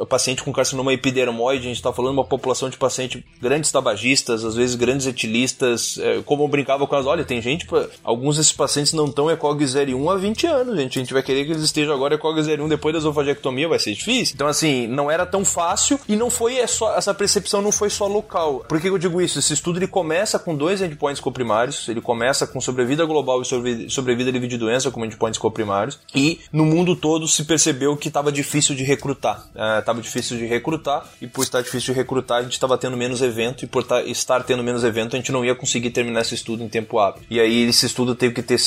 paciente 0.08 0.42
com 0.42 0.52
carcinoma 0.52 0.92
epidermoide, 0.92 1.64
a 1.64 1.68
gente 1.68 1.76
está 1.76 1.92
falando 1.92 2.12
de 2.12 2.18
uma 2.18 2.24
população 2.24 2.68
de 2.68 2.76
paciente 2.76 3.24
grandes 3.40 3.70
tabagistas, 3.70 4.44
às 4.44 4.54
vezes 4.54 4.74
grandes 4.74 5.06
etilistas, 5.06 5.98
é, 5.98 6.22
como 6.22 6.44
eu 6.44 6.48
brincava 6.48 6.86
com 6.86 6.94
elas, 6.94 7.06
olha, 7.06 7.24
tem 7.24 7.40
gente, 7.40 7.66
alguns 8.02 8.36
desses 8.36 8.52
pacientes 8.52 8.92
não 8.92 9.06
estão 9.06 9.30
ECOG 9.30 9.64
01 9.64 10.10
há 10.10 10.16
20 10.16 10.46
anos, 10.46 10.76
gente. 10.76 10.98
A 10.98 11.02
gente 11.02 11.12
vai 11.12 11.22
querer 11.22 11.44
que 11.44 11.52
eles 11.52 11.62
estejam 11.62 11.94
agora 11.94 12.14
ECOG 12.14 12.40
01 12.40 12.68
depois 12.68 12.92
da 12.92 12.98
esofagectomia, 12.98 13.68
vai 13.68 13.78
ser 13.78 13.94
difícil. 13.94 14.34
Então, 14.34 14.46
assim, 14.46 14.86
não 14.86 15.10
era 15.10 15.26
tão 15.26 15.44
fácil 15.44 15.98
e 16.08 16.16
não 16.16 16.30
foi 16.30 16.56
é 16.56 16.66
só, 16.66 16.96
essa 16.96 17.12
percepção 17.12 17.60
não 17.60 17.72
foi 17.72 17.90
só 17.90 18.06
local. 18.06 18.64
Por 18.68 18.80
que 18.80 18.88
eu 18.88 18.98
digo 18.98 19.20
isso? 19.20 19.38
Esse 19.38 19.52
estudo 19.52 19.78
ele 19.78 19.86
começa 19.86 20.38
com 20.38 20.54
dois 20.54 20.80
endpoints 20.80 21.20
coprimários, 21.20 21.88
ele 21.88 22.00
começa 22.00 22.46
com 22.46 22.60
sobrevida 22.60 23.04
global 23.04 23.42
e 23.42 23.90
sobrevida 23.90 24.30
livre 24.30 24.48
de 24.48 24.56
doença 24.56 24.90
como 24.90 25.04
endpoints 25.04 25.38
coprimários, 25.38 25.98
e 26.14 26.33
no 26.52 26.64
mundo 26.64 26.96
todo 26.96 27.26
se 27.26 27.44
percebeu 27.44 27.96
que 27.96 28.08
estava 28.08 28.30
difícil 28.30 28.74
de 28.74 28.84
recrutar. 28.84 29.48
Estava 29.78 29.98
é, 29.98 30.02
difícil 30.02 30.36
de 30.38 30.46
recrutar 30.46 31.08
e 31.20 31.26
por 31.26 31.42
estar 31.42 31.62
difícil 31.62 31.94
de 31.94 32.00
recrutar 32.00 32.38
a 32.38 32.42
gente 32.42 32.52
estava 32.52 32.76
tendo 32.78 32.96
menos 32.96 33.22
evento 33.22 33.64
e 33.64 33.68
por 33.68 33.86
estar 34.06 34.42
tendo 34.44 34.62
menos 34.62 34.84
evento 34.84 35.14
a 35.14 35.18
gente 35.18 35.32
não 35.32 35.44
ia 35.44 35.54
conseguir 35.54 35.90
terminar 35.90 36.22
esse 36.22 36.34
estudo 36.34 36.62
em 36.62 36.68
tempo 36.68 36.98
hábil. 36.98 37.22
E 37.30 37.40
aí 37.40 37.68
esse 37.68 37.86
estudo 37.86 38.14
teve 38.14 38.34
que 38.34 38.42
ter 38.42 38.58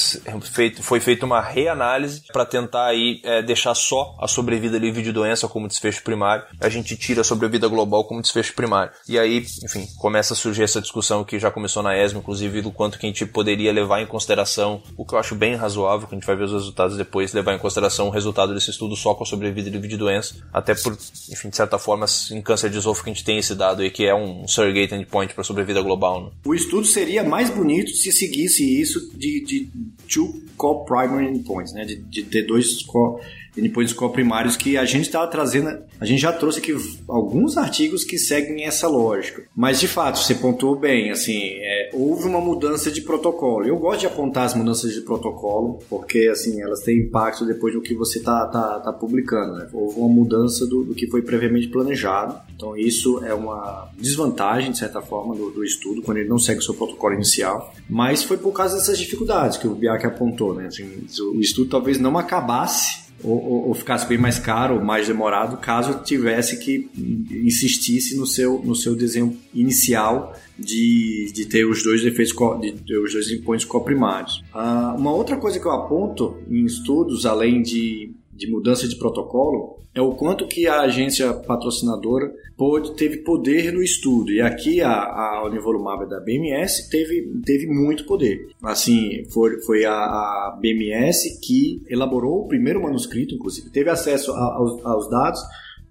feito, 0.42 0.84
foi 0.84 1.00
feita 1.00 1.26
uma 1.26 1.42
reanálise 1.42 2.24
para 2.32 2.46
tentar 2.46 2.88
aí 2.88 3.20
é, 3.24 3.42
deixar 3.42 3.74
só 3.76 4.16
a 4.20 4.28
sobrevida 4.28 4.78
livre 4.78 5.02
de 5.02 5.12
doença 5.12 5.48
como 5.48 5.68
desfecho 5.68 6.04
primário. 6.04 6.44
A 6.60 6.70
gente 6.70 6.96
tira 6.96 7.22
a 7.22 7.24
sobrevida 7.24 7.68
global 7.68 8.06
como 8.06 8.22
desfecho 8.22 8.54
primário. 8.54 8.92
E 9.08 9.18
aí, 9.18 9.46
enfim, 9.64 9.88
começa 9.98 10.34
a 10.34 10.38
surgir 10.38 10.64
essa 10.64 10.82
discussão 10.82 11.24
que 11.24 11.40
já 11.40 11.52
começou 11.52 11.84
na 11.84 11.98
ESMO, 11.98 12.20
inclusive 12.20 12.62
do 12.62 12.72
quanto 12.72 12.98
que 12.98 13.06
a 13.06 13.10
gente 13.10 13.26
poderia 13.26 13.72
levar 13.72 14.02
em 14.02 14.06
consideração, 14.06 14.82
o 14.96 15.06
que 15.06 15.14
eu 15.14 15.20
acho 15.20 15.36
bem 15.36 15.56
razoável, 15.56 16.08
que 16.08 16.16
a 16.16 16.18
gente 16.18 16.28
vai 16.28 16.36
ver 16.36 16.46
os 16.46 16.54
resultados 16.54 16.98
depois, 16.98 17.34
levar 17.34 17.54
em 17.54 17.57
consideração 17.60 18.08
o 18.08 18.12
resultado 18.12 18.54
desse 18.54 18.70
estudo 18.70 18.96
só 18.96 19.14
com 19.14 19.24
a 19.24 19.26
sobrevida 19.26 19.70
livre 19.70 19.88
de 19.88 19.98
doença, 19.98 20.36
até 20.54 20.76
por, 20.76 20.94
enfim, 21.32 21.50
de 21.50 21.56
certa 21.56 21.78
forma, 21.78 22.06
em 22.32 22.42
câncer 22.42 22.70
de 22.70 22.78
esôfago 22.78 23.10
a 23.10 23.14
gente 23.14 23.24
tem 23.24 23.38
esse 23.38 23.56
dado 23.56 23.82
aí 23.82 23.90
que 23.90 24.06
é 24.06 24.16
um 24.16 24.48
surrogate 24.48 24.94
endpoint 24.94 25.34
para 25.34 25.44
sobrevida 25.44 25.82
global. 25.82 26.26
Né? 26.26 26.32
O 26.46 26.54
estudo 26.54 26.86
seria 26.86 27.24
mais 27.24 27.50
bonito 27.50 27.92
se 27.92 28.12
seguisse 28.12 28.80
isso 28.80 29.12
de, 29.18 29.44
de 29.44 29.70
two 30.12 30.42
co-primary 30.56 31.28
endpoints, 31.28 31.74
né? 31.74 31.86
de, 31.86 31.96
de 31.96 32.24
ter 32.24 32.44
dois 32.44 32.84
co 32.84 33.20
endpoints 33.58 33.94
co-primários 33.94 34.56
que 34.56 34.78
a 34.78 34.86
gente 34.86 35.06
estava 35.06 35.28
trazendo, 35.28 35.78
a 36.00 36.06
gente 36.06 36.22
já 36.22 36.32
trouxe 36.32 36.60
aqui 36.60 36.76
alguns 37.08 37.58
artigos 37.58 38.04
que 38.04 38.18
seguem 38.18 38.66
essa 38.66 38.88
lógica. 38.88 39.44
Mas 39.56 39.80
de 39.80 39.88
fato, 39.88 40.20
você 40.20 40.36
pontuou 40.36 40.76
bem, 40.76 41.12
assim, 41.12 41.40
é, 41.44 41.92
houve 41.94 42.28
uma 42.28 42.40
mudança 42.40 42.92
de 42.92 43.02
protocolo. 43.02 43.66
Eu 43.66 43.78
gosto 43.78 44.02
de 44.02 44.08
apontar 44.08 44.46
as 44.46 44.56
mudanças 44.56 44.94
de 44.94 45.02
protocolo, 45.02 45.80
porque 45.90 46.30
assim, 46.32 46.62
elas 46.62 46.82
têm 46.82 47.00
impacto 47.00 47.46
depois 47.46 47.74
do 47.74 47.82
que 47.82 47.96
você 47.96 48.20
está 48.20 48.46
tá, 48.48 48.80
tá 48.80 48.94
publicando. 48.94 49.56
Né? 49.56 49.68
Houve 49.74 50.00
uma 50.00 50.10
mudança 50.10 50.66
do, 50.66 50.84
do, 50.84 50.94
que 50.94 51.08
foi 51.08 51.22
previamente 51.22 51.68
planejado. 51.68 52.40
Então 52.56 52.76
isso 52.76 53.24
é 53.24 53.34
uma 53.34 53.90
desvantagem, 53.98 54.72
de 54.72 54.78
certa 54.78 55.02
forma, 55.02 55.36
do, 55.36 55.52
do, 55.52 55.64
estudo, 55.64 56.02
quando 56.02 56.18
ele 56.18 56.30
não 56.30 56.40
segue 56.40 56.60
o 56.60 56.64
seu 56.64 56.74
protocolo 56.74 57.14
inicial. 57.14 57.74
Mas 57.90 58.24
foi 58.24 58.38
por 58.38 58.52
causa 58.52 58.76
dessas 58.76 58.98
dificuldades 58.98 59.58
que 59.58 59.68
o 59.68 59.76
Biak 59.76 60.06
apontou. 60.06 60.54
Né? 60.54 60.68
Assim, 60.68 60.88
o 61.34 61.40
estudo 61.40 61.70
talvez 61.70 62.00
não 62.00 62.18
acabasse 62.18 63.07
ou, 63.24 63.68
ou, 63.70 63.74
ficasse 63.74 64.08
bem 64.08 64.18
mais 64.18 64.38
caro 64.38 64.76
ou 64.76 64.84
mais 64.84 65.08
demorado 65.08 65.58
caso 65.58 66.02
tivesse 66.04 66.58
que 66.60 66.90
insistisse 67.32 68.16
no 68.16 68.26
seu, 68.26 68.62
no 68.64 68.76
seu 68.76 68.96
desenho 68.96 69.36
inicial 69.54 70.36
de, 70.58 71.32
de 71.34 71.46
ter 71.46 71.66
os 71.66 71.84
dois 71.84 72.06
efeitos 72.06 72.34
de 72.62 72.72
ter 72.74 72.98
os 73.00 73.14
dois 73.14 73.32
endpoints 73.32 73.66
coprimários. 73.66 74.44
Uh, 74.54 74.98
uma 74.98 75.12
outra 75.12 75.38
coisa 75.38 75.60
que 75.60 75.66
eu 75.66 75.72
aponto 75.72 76.38
em 76.50 76.66
estudos, 76.66 77.26
além 77.26 77.62
de 77.62 78.12
de 78.38 78.50
mudança 78.50 78.88
de 78.88 78.96
protocolo 78.96 79.77
é 79.98 80.02
o 80.02 80.12
quanto 80.12 80.48
que 80.48 80.68
a 80.68 80.82
agência 80.82 81.34
patrocinadora 81.34 82.32
pôde, 82.56 82.96
teve 82.96 83.18
poder 83.18 83.74
no 83.74 83.82
estudo. 83.82 84.32
E 84.32 84.40
aqui 84.40 84.80
a, 84.80 84.92
a 84.92 85.44
Univolumab 85.48 86.08
da 86.08 86.20
BMS 86.20 86.88
teve, 86.88 87.42
teve 87.44 87.66
muito 87.66 88.06
poder. 88.06 88.48
Assim, 88.62 89.26
foi, 89.34 89.60
foi 89.62 89.86
a, 89.86 89.94
a 89.94 90.58
BMS 90.62 91.40
que 91.42 91.82
elaborou 91.90 92.44
o 92.44 92.48
primeiro 92.48 92.82
manuscrito, 92.82 93.34
inclusive, 93.34 93.72
teve 93.72 93.90
acesso 93.90 94.32
a, 94.34 94.54
aos, 94.54 94.86
aos 94.86 95.10
dados, 95.10 95.42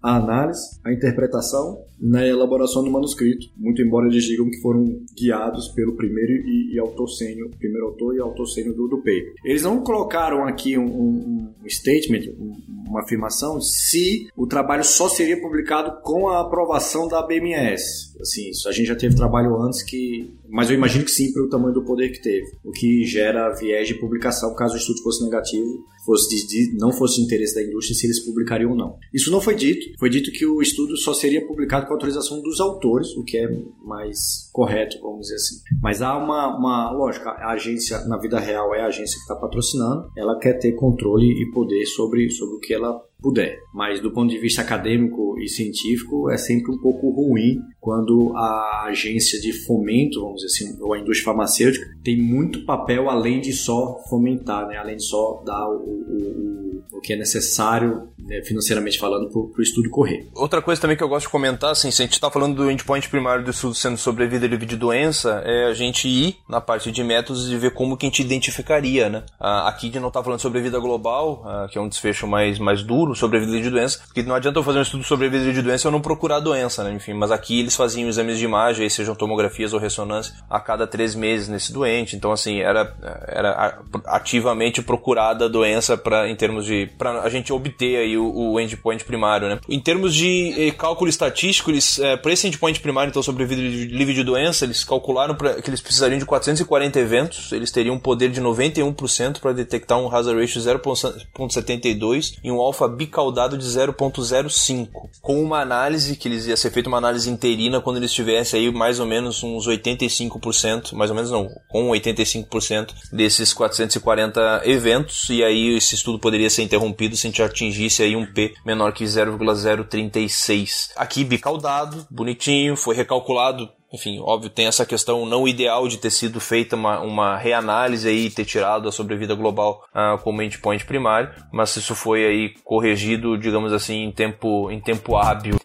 a 0.00 0.16
análise, 0.16 0.78
a 0.84 0.92
interpretação 0.92 1.82
na 2.00 2.24
elaboração 2.24 2.84
do 2.84 2.90
manuscrito, 2.90 3.48
muito 3.56 3.82
embora 3.82 4.06
eles 4.06 4.22
digam 4.22 4.48
que 4.48 4.60
foram 4.60 4.84
guiados 5.18 5.68
pelo 5.68 5.96
primeiro 5.96 6.32
e, 6.32 6.74
e 6.74 6.78
autor 6.78 7.08
sênior, 7.08 7.50
primeiro 7.58 7.86
autor 7.86 8.14
e 8.14 8.20
autor 8.20 8.46
sênior 8.46 8.76
do, 8.76 8.86
do 8.86 8.98
paper. 8.98 9.34
Eles 9.44 9.62
não 9.62 9.82
colocaram 9.82 10.46
aqui 10.46 10.78
um, 10.78 10.84
um, 10.84 11.54
um 11.60 11.68
statement, 11.68 12.30
um, 12.38 12.54
uma 12.96 13.02
afirmação, 13.02 13.60
se 13.60 14.28
o 14.34 14.46
trabalho 14.46 14.84
só 14.84 15.08
seria 15.08 15.40
publicado 15.40 16.00
com 16.02 16.28
a 16.28 16.40
aprovação 16.40 17.06
da 17.06 17.22
BMS. 17.22 18.15
Assim, 18.20 18.50
a 18.66 18.72
gente 18.72 18.86
já 18.86 18.96
teve 18.96 19.14
trabalho 19.14 19.60
antes 19.60 19.82
que 19.82 20.34
mas 20.48 20.70
eu 20.70 20.76
imagino 20.76 21.04
que 21.04 21.10
sim, 21.10 21.32
pelo 21.32 21.48
tamanho 21.48 21.74
do 21.74 21.84
poder 21.84 22.10
que 22.10 22.22
teve. 22.22 22.46
O 22.64 22.70
que 22.70 23.04
gera 23.04 23.52
viés 23.54 23.88
de 23.88 23.94
publicação 23.94 24.54
caso 24.54 24.74
o 24.74 24.78
estudo 24.78 25.02
fosse 25.02 25.24
negativo, 25.24 25.84
fosse 26.04 26.28
de, 26.28 26.46
de, 26.46 26.78
não 26.78 26.92
fosse 26.92 27.16
de 27.16 27.22
interesse 27.22 27.54
da 27.54 27.62
indústria, 27.62 27.96
se 27.96 28.06
eles 28.06 28.24
publicariam 28.24 28.70
ou 28.70 28.76
não. 28.76 28.96
Isso 29.12 29.30
não 29.30 29.40
foi 29.40 29.54
dito. 29.54 29.86
Foi 29.98 30.08
dito 30.08 30.30
que 30.30 30.46
o 30.46 30.62
estudo 30.62 30.96
só 30.96 31.12
seria 31.12 31.46
publicado 31.46 31.86
com 31.86 31.92
autorização 31.92 32.40
dos 32.40 32.60
autores, 32.60 33.08
o 33.16 33.24
que 33.24 33.36
é 33.38 33.48
mais 33.84 34.48
correto, 34.52 34.98
vamos 35.00 35.22
dizer 35.22 35.34
assim. 35.34 35.56
Mas 35.82 36.00
há 36.00 36.16
uma, 36.16 36.56
uma 36.56 36.92
lógica, 36.92 37.30
a 37.30 37.52
agência, 37.52 37.98
na 38.06 38.18
vida 38.18 38.38
real, 38.38 38.74
é 38.74 38.82
a 38.82 38.86
agência 38.86 39.16
que 39.16 39.22
está 39.22 39.34
patrocinando, 39.34 40.10
ela 40.16 40.38
quer 40.38 40.54
ter 40.54 40.72
controle 40.72 41.26
e 41.26 41.50
poder 41.50 41.84
sobre, 41.86 42.30
sobre 42.30 42.56
o 42.56 42.60
que 42.60 42.72
ela 42.72 43.02
puder. 43.26 43.58
Mas 43.74 44.00
do 44.00 44.12
ponto 44.12 44.30
de 44.30 44.38
vista 44.38 44.62
acadêmico 44.62 45.36
e 45.40 45.48
científico, 45.48 46.30
é 46.30 46.38
sempre 46.38 46.70
um 46.70 46.78
pouco 46.78 47.10
ruim 47.10 47.60
quando 47.80 48.32
a 48.36 48.84
agência 48.88 49.40
de 49.40 49.52
fomento, 49.52 50.20
vamos 50.20 50.42
dizer 50.42 50.46
assim, 50.46 50.80
ou 50.80 50.94
a 50.94 50.98
indústria 50.98 51.24
farmacêutica, 51.24 51.86
tem 52.04 52.16
muito 52.16 52.64
papel 52.64 53.10
além 53.10 53.40
de 53.40 53.52
só 53.52 53.98
fomentar, 54.08 54.68
né? 54.68 54.76
além 54.76 54.96
de 54.96 55.04
só 55.04 55.42
dar 55.44 55.68
o, 55.68 55.74
o, 55.74 56.82
o, 56.92 56.98
o 56.98 57.00
que 57.00 57.12
é 57.12 57.16
necessário 57.16 58.08
né, 58.26 58.42
financeiramente 58.42 58.98
falando, 58.98 59.28
para 59.28 59.40
o 59.40 59.62
estudo 59.62 59.88
correr. 59.90 60.28
Outra 60.34 60.60
coisa 60.60 60.80
também 60.80 60.96
que 60.96 61.02
eu 61.02 61.08
gosto 61.08 61.26
de 61.26 61.32
comentar, 61.32 61.70
assim, 61.70 61.90
se 61.90 62.02
a 62.02 62.04
gente 62.04 62.14
está 62.14 62.30
falando 62.30 62.56
do 62.56 62.70
endpoint 62.70 63.08
primário 63.08 63.44
do 63.44 63.50
estudo 63.50 63.74
sendo 63.74 63.96
sobre 63.96 64.24
a 64.24 64.26
vida 64.26 64.46
livre 64.46 64.66
de 64.66 64.76
doença, 64.76 65.42
é 65.44 65.66
a 65.66 65.74
gente 65.74 66.08
ir 66.08 66.36
na 66.48 66.60
parte 66.60 66.90
de 66.90 67.04
métodos 67.04 67.50
e 67.50 67.56
ver 67.56 67.72
como 67.72 67.96
que 67.96 68.06
a 68.06 68.08
gente 68.08 68.22
identificaria, 68.22 69.08
né? 69.08 69.22
Aqui 69.38 69.88
de 69.88 70.00
não 70.00 70.08
está 70.08 70.22
falando 70.22 70.40
sobre 70.40 70.58
a 70.58 70.62
vida 70.62 70.78
global, 70.78 71.44
que 71.70 71.78
é 71.78 71.80
um 71.80 71.88
desfecho 71.88 72.26
mais, 72.26 72.58
mais 72.58 72.82
duro 72.82 73.14
sobre 73.16 73.38
a 73.38 73.40
vida 73.40 73.52
livre 73.52 73.68
de 73.68 73.74
doença, 73.74 74.00
porque 74.06 74.22
não 74.22 74.34
adianta 74.34 74.58
eu 74.58 74.62
fazer 74.62 74.78
um 74.78 74.82
estudo 74.82 75.04
sobre 75.04 75.26
a 75.26 75.30
de 75.30 75.62
doença 75.62 75.86
e 75.86 75.88
eu 75.88 75.92
não 75.92 76.00
procurar 76.00 76.36
a 76.36 76.40
doença, 76.40 76.84
né? 76.84 76.92
Enfim, 76.92 77.12
mas 77.12 77.30
aqui 77.30 77.60
eles 77.60 77.76
faziam 77.76 78.08
exames 78.08 78.38
de 78.38 78.44
imagem, 78.44 78.88
sejam 78.88 79.14
tomografias 79.14 79.72
ou 79.72 79.78
ressonância, 79.78 80.34
a 80.48 80.60
cada 80.60 80.86
três 80.86 81.14
meses 81.14 81.48
nesse 81.48 81.72
doente, 81.72 82.16
então 82.16 82.32
assim, 82.32 82.60
era, 82.60 82.94
era 83.26 83.80
ativamente 84.06 84.82
procurada 84.82 85.46
a 85.46 85.48
doença 85.48 85.96
para 85.96 86.28
em 86.28 86.36
termos 86.36 86.64
de, 86.64 86.90
para 86.98 87.22
a 87.22 87.28
gente 87.28 87.52
obter 87.52 87.96
aí 87.96 88.16
o, 88.16 88.52
o 88.52 88.60
endpoint 88.60 89.04
primário, 89.04 89.48
né? 89.48 89.58
Em 89.68 89.80
termos 89.80 90.14
de 90.14 90.54
eh, 90.56 90.70
cálculo 90.70 91.08
estatístico, 91.08 91.70
eles, 91.70 91.98
é, 91.98 92.16
para 92.16 92.32
esse 92.32 92.46
endpoint 92.46 92.80
primário, 92.80 93.10
então, 93.10 93.22
sobre 93.22 93.44
vida 93.44 93.62
livre 93.62 94.14
de 94.14 94.22
doença, 94.22 94.64
eles 94.64 94.84
calcularam 94.84 95.34
pra, 95.34 95.60
que 95.60 95.70
eles 95.70 95.80
precisariam 95.80 96.18
de 96.18 96.24
440 96.24 96.98
eventos, 96.98 97.52
eles 97.52 97.70
teriam 97.70 97.94
um 97.94 97.98
poder 97.98 98.30
de 98.30 98.40
91% 98.40 99.40
para 99.40 99.52
detectar 99.52 99.98
um 99.98 100.14
hazard 100.14 100.40
ratio 100.40 100.60
0.72 100.60 102.38
e 102.42 102.50
um 102.50 102.60
alfa 102.60 102.88
bicaudado 102.96 103.56
de 103.58 103.64
0.05, 103.64 104.88
com 105.20 105.42
uma 105.42 105.60
análise 105.60 106.16
que 106.16 106.28
eles 106.28 106.46
ia 106.46 106.56
ser 106.56 106.70
feita 106.70 106.88
uma 106.88 106.98
análise 106.98 107.30
interina 107.30 107.80
quando 107.80 107.98
eles 107.98 108.12
tivessem 108.12 108.60
aí 108.60 108.72
mais 108.72 108.98
ou 108.98 109.06
menos 109.06 109.42
uns 109.42 109.68
85%, 109.68 110.94
mais 110.94 111.10
ou 111.10 111.16
menos 111.16 111.30
não, 111.30 111.48
com 111.68 111.90
85% 111.90 112.94
desses 113.12 113.52
440 113.52 114.62
eventos, 114.64 115.28
e 115.28 115.44
aí 115.44 115.76
esse 115.76 115.94
estudo 115.94 116.18
poderia 116.18 116.50
ser 116.50 116.62
interrompido 116.62 117.16
se 117.16 117.26
a 117.26 117.30
gente 117.30 117.42
atingisse 117.42 118.02
aí 118.02 118.16
um 118.16 118.26
P 118.26 118.54
menor 118.64 118.92
que 118.92 119.06
0,036. 119.06 120.90
Aqui 120.96 121.24
bicaudado, 121.24 122.06
bonitinho, 122.10 122.76
foi 122.76 122.96
recalculado 122.96 123.68
enfim, 123.92 124.20
óbvio, 124.20 124.50
tem 124.50 124.66
essa 124.66 124.84
questão 124.84 125.24
não 125.24 125.46
ideal 125.46 125.86
de 125.88 125.98
ter 125.98 126.10
sido 126.10 126.40
feita 126.40 126.76
uma, 126.76 127.00
uma 127.00 127.36
reanálise 127.36 128.08
aí 128.08 128.26
e 128.26 128.30
ter 128.30 128.44
tirado 128.44 128.88
a 128.88 128.92
sobrevida 128.92 129.34
global 129.34 129.84
uh, 129.94 130.18
como 130.22 130.42
endpoint 130.42 130.84
primário, 130.84 131.30
mas 131.52 131.76
isso 131.76 131.94
foi 131.94 132.24
aí 132.24 132.54
corrigido, 132.64 133.38
digamos 133.38 133.72
assim, 133.72 134.02
em 134.02 134.12
tempo, 134.12 134.70
em 134.70 134.80
tempo 134.80 135.16
hábil. 135.16 135.56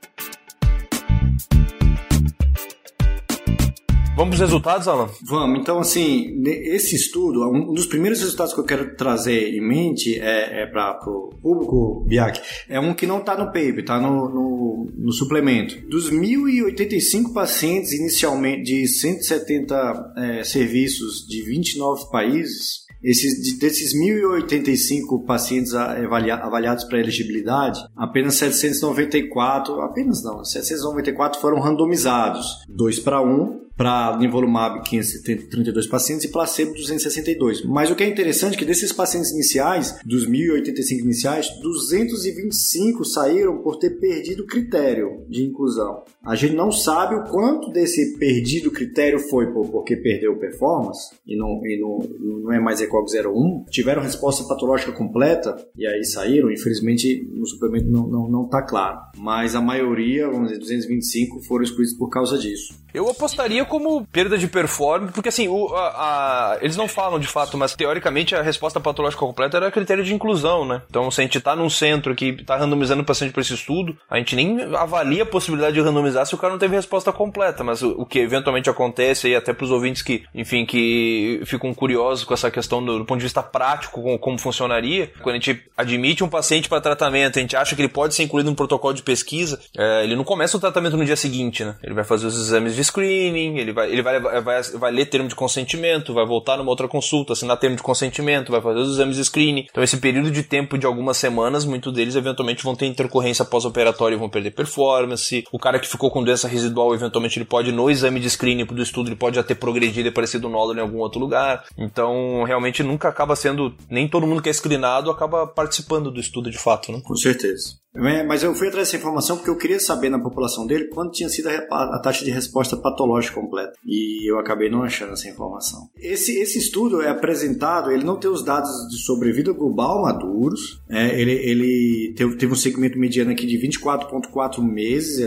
Vamos 4.21 4.37
para 4.37 4.43
os 4.45 4.51
resultados, 4.51 4.87
Alan? 4.87 5.09
Vamos. 5.23 5.59
Então, 5.59 5.79
assim, 5.79 6.43
esse 6.45 6.95
estudo, 6.95 7.43
um 7.49 7.73
dos 7.73 7.87
primeiros 7.87 8.19
resultados 8.19 8.53
que 8.53 8.59
eu 8.59 8.63
quero 8.63 8.95
trazer 8.95 9.55
em 9.55 9.67
mente 9.67 10.19
é, 10.19 10.61
é 10.61 10.65
para 10.67 10.95
o 11.07 11.31
público, 11.41 12.05
Biak, 12.07 12.39
é 12.69 12.79
um 12.79 12.93
que 12.93 13.07
não 13.07 13.17
está 13.17 13.35
no 13.35 13.47
paper, 13.47 13.79
está 13.79 13.99
no, 13.99 14.29
no, 14.29 14.87
no, 14.95 15.11
suplemento. 15.11 15.75
Dos 15.89 16.11
1.085 16.11 17.33
pacientes 17.33 17.93
inicialmente 17.93 18.61
de 18.61 18.87
170 18.87 20.13
é, 20.15 20.43
serviços 20.43 21.25
de 21.27 21.41
29 21.41 22.11
países, 22.11 22.85
esses, 23.03 23.57
desses 23.57 23.95
1.085 23.95 25.25
pacientes 25.25 25.73
avaliados 25.73 26.83
para 26.83 26.99
elegibilidade, 26.99 27.79
apenas 27.97 28.35
794, 28.35 29.81
apenas 29.81 30.23
não, 30.23 30.45
794 30.45 31.41
foram 31.41 31.59
randomizados, 31.59 32.45
2 32.69 32.99
para 32.99 33.19
1 33.19 33.70
para 33.81 34.15
nivolumab 34.19 34.83
532 34.83 35.87
pacientes 35.87 36.25
e 36.25 36.31
placebo 36.31 36.71
262. 36.73 37.65
Mas 37.65 37.89
o 37.89 37.95
que 37.95 38.03
é 38.03 38.07
interessante 38.07 38.53
é 38.53 38.57
que 38.59 38.63
desses 38.63 38.93
pacientes 38.93 39.31
iniciais, 39.31 39.99
dos 40.05 40.29
1.085 40.29 40.99
iniciais, 40.99 41.47
225 41.63 43.03
saíram 43.03 43.57
por 43.63 43.77
ter 43.77 43.99
perdido 43.99 44.43
o 44.43 44.45
critério 44.45 45.25
de 45.27 45.43
inclusão. 45.43 46.03
A 46.23 46.35
gente 46.35 46.53
não 46.53 46.71
sabe 46.71 47.15
o 47.15 47.23
quanto 47.23 47.71
desse 47.71 48.19
perdido 48.19 48.69
critério 48.69 49.17
foi 49.17 49.51
por, 49.51 49.67
porque 49.67 49.95
perdeu 49.95 50.37
performance 50.37 51.15
e 51.25 51.35
não, 51.35 51.59
e 51.65 51.81
não, 51.81 52.43
não 52.43 52.53
é 52.53 52.59
mais 52.59 52.81
ECOG 52.81 53.07
01. 53.17 53.65
Tiveram 53.71 54.03
resposta 54.03 54.47
patológica 54.47 54.91
completa 54.91 55.55
e 55.75 55.87
aí 55.87 56.03
saíram. 56.05 56.51
Infelizmente, 56.51 57.27
no 57.33 57.47
suplemento 57.47 57.89
não 57.89 58.05
está 58.05 58.11
não, 58.11 58.29
não 58.29 58.47
tá 58.47 58.61
claro. 58.61 58.99
Mas 59.17 59.55
a 59.55 59.61
maioria, 59.61 60.29
vamos 60.29 60.49
dizer, 60.49 60.59
225 60.59 61.41
foram 61.41 61.63
excluídos 61.63 61.97
por 61.97 62.09
causa 62.09 62.37
disso. 62.37 62.79
Eu 62.93 63.09
apostaria 63.09 63.63
como 63.65 64.05
perda 64.05 64.37
de 64.37 64.47
performance, 64.47 65.13
porque 65.13 65.29
assim, 65.29 65.47
o, 65.47 65.73
a, 65.75 66.53
a, 66.53 66.57
eles 66.61 66.75
não 66.75 66.87
falam 66.87 67.19
de 67.19 67.27
fato, 67.27 67.57
mas 67.57 67.75
teoricamente 67.75 68.35
a 68.35 68.41
resposta 68.41 68.79
patológica 68.79 69.25
completa 69.25 69.57
era 69.57 69.71
critério 69.71 70.03
de 70.03 70.13
inclusão, 70.13 70.65
né? 70.65 70.81
Então, 70.89 71.09
se 71.09 71.21
a 71.21 71.23
gente 71.23 71.39
tá 71.39 71.55
num 71.55 71.69
centro 71.69 72.15
que 72.15 72.43
tá 72.43 72.57
randomizando 72.57 73.01
o 73.01 73.05
paciente 73.05 73.31
para 73.31 73.41
esse 73.41 73.53
estudo, 73.53 73.97
a 74.09 74.17
gente 74.17 74.35
nem 74.35 74.75
avalia 74.75 75.23
a 75.23 75.25
possibilidade 75.25 75.75
de 75.75 75.81
randomizar 75.81 76.25
se 76.25 76.35
o 76.35 76.37
cara 76.37 76.53
não 76.53 76.59
teve 76.59 76.75
resposta 76.75 77.11
completa, 77.11 77.63
mas 77.63 77.81
o, 77.81 77.91
o 78.01 78.05
que 78.05 78.19
eventualmente 78.19 78.69
acontece 78.69 79.27
aí, 79.27 79.35
até 79.35 79.53
pros 79.53 79.71
ouvintes 79.71 80.01
que, 80.01 80.23
enfim, 80.33 80.65
que 80.65 81.41
ficam 81.45 81.73
curiosos 81.73 82.23
com 82.23 82.33
essa 82.33 82.51
questão 82.51 82.83
do, 82.83 82.99
do 82.99 83.05
ponto 83.05 83.19
de 83.19 83.25
vista 83.25 83.41
prático, 83.41 84.01
como, 84.01 84.19
como 84.19 84.37
funcionaria, 84.37 85.11
quando 85.21 85.35
a 85.35 85.39
gente 85.39 85.63
admite 85.77 86.23
um 86.23 86.29
paciente 86.29 86.67
para 86.67 86.81
tratamento, 86.81 87.39
a 87.39 87.41
gente 87.41 87.55
acha 87.55 87.75
que 87.75 87.81
ele 87.81 87.89
pode 87.89 88.13
ser 88.13 88.23
incluído 88.23 88.49
no 88.49 88.55
protocolo 88.55 88.93
de 88.93 89.03
pesquisa, 89.03 89.59
é, 89.77 90.03
ele 90.03 90.15
não 90.15 90.23
começa 90.23 90.57
o 90.57 90.59
tratamento 90.59 90.97
no 90.97 91.05
dia 91.05 91.15
seguinte, 91.15 91.63
né? 91.63 91.75
Ele 91.83 91.93
vai 91.93 92.03
fazer 92.03 92.27
os 92.27 92.35
exames 92.35 92.75
de 92.75 92.80
screening, 92.83 93.57
ele 93.57 93.71
vai, 93.71 93.91
ele 93.91 94.01
vai, 94.01 94.19
vai, 94.19 94.63
vai 94.63 94.91
ler 94.91 95.05
termo 95.05 95.27
de 95.27 95.35
consentimento, 95.35 96.13
vai 96.13 96.25
voltar 96.25 96.57
numa 96.57 96.69
outra 96.69 96.87
consulta, 96.87 97.33
assinar 97.33 97.57
termo 97.57 97.75
de 97.75 97.83
consentimento, 97.83 98.51
vai 98.51 98.61
fazer 98.61 98.79
os 98.79 98.93
exames 98.93 99.15
de 99.15 99.25
screening. 99.25 99.67
Então, 99.69 99.83
esse 99.83 99.97
período 99.97 100.31
de 100.31 100.43
tempo 100.43 100.77
de 100.77 100.85
algumas 100.85 101.17
semanas, 101.17 101.65
muitos 101.65 101.93
deles 101.93 102.15
eventualmente 102.15 102.63
vão 102.63 102.75
ter 102.75 102.85
intercorrência 102.85 103.45
pós-operatória 103.45 104.15
e 104.15 104.19
vão 104.19 104.29
perder 104.29 104.51
performance. 104.51 105.43
O 105.51 105.59
cara 105.59 105.79
que 105.79 105.87
ficou 105.87 106.09
com 106.11 106.23
doença 106.23 106.47
residual, 106.47 106.93
eventualmente, 106.93 107.37
ele 107.37 107.45
pode, 107.45 107.71
no 107.71 107.89
exame 107.89 108.19
de 108.19 108.29
screening 108.29 108.65
do 108.65 108.81
estudo, 108.81 109.09
ele 109.09 109.15
pode 109.15 109.35
já 109.35 109.43
ter 109.43 109.55
progredido 109.55 110.07
e 110.07 110.09
aparecido 110.09 110.49
nódulo 110.49 110.79
em 110.79 110.81
algum 110.81 110.99
outro 110.99 111.19
lugar. 111.19 111.63
Então, 111.77 112.43
realmente, 112.43 112.83
nunca 112.83 113.09
acaba 113.09 113.35
sendo. 113.35 113.73
Nem 113.89 114.07
todo 114.07 114.27
mundo 114.27 114.41
que 114.41 114.49
é 114.49 114.53
screenado 114.53 115.09
acaba 115.09 115.47
participando 115.47 116.11
do 116.11 116.19
estudo 116.19 116.49
de 116.49 116.57
fato, 116.57 116.91
né? 116.91 117.01
Com 117.03 117.15
certeza. 117.15 117.81
É, 117.93 118.23
mas 118.23 118.41
eu 118.41 118.55
fui 118.55 118.67
atrás 118.67 118.87
dessa 118.87 118.97
informação 118.97 119.37
porque 119.37 119.49
eu 119.49 119.57
queria 119.57 119.79
saber 119.79 120.09
na 120.09 120.19
população 120.19 120.65
dele 120.65 120.87
quanto 120.87 121.11
tinha 121.11 121.27
sido 121.27 121.49
a, 121.49 121.99
taxa 121.99 122.23
de 122.23 122.31
resposta 122.31 122.77
patológica 122.77 123.39
completa. 123.39 123.73
E 123.85 124.29
eu 124.29 124.39
acabei 124.39 124.69
não 124.69 124.83
achando 124.83 125.13
essa 125.13 125.29
informação. 125.29 125.89
Esse, 125.97 126.37
esse 126.39 126.57
estudo 126.57 127.01
é 127.01 127.09
apresentado, 127.09 127.91
ele 127.91 128.03
não 128.03 128.17
tem 128.17 128.29
os 128.29 128.43
dados 128.43 128.69
de 128.89 128.97
sobrevida 129.03 129.51
global 129.51 130.01
maduros. 130.03 130.81
É, 130.89 131.19
ele 131.19 131.31
ele 131.31 132.13
teve, 132.15 132.35
teve, 132.37 132.53
um 132.53 132.55
segmento 132.55 132.97
mediano 132.97 133.31
aqui 133.31 133.45
de 133.45 133.57
24,4 133.57 134.61
meses, 134.61 135.19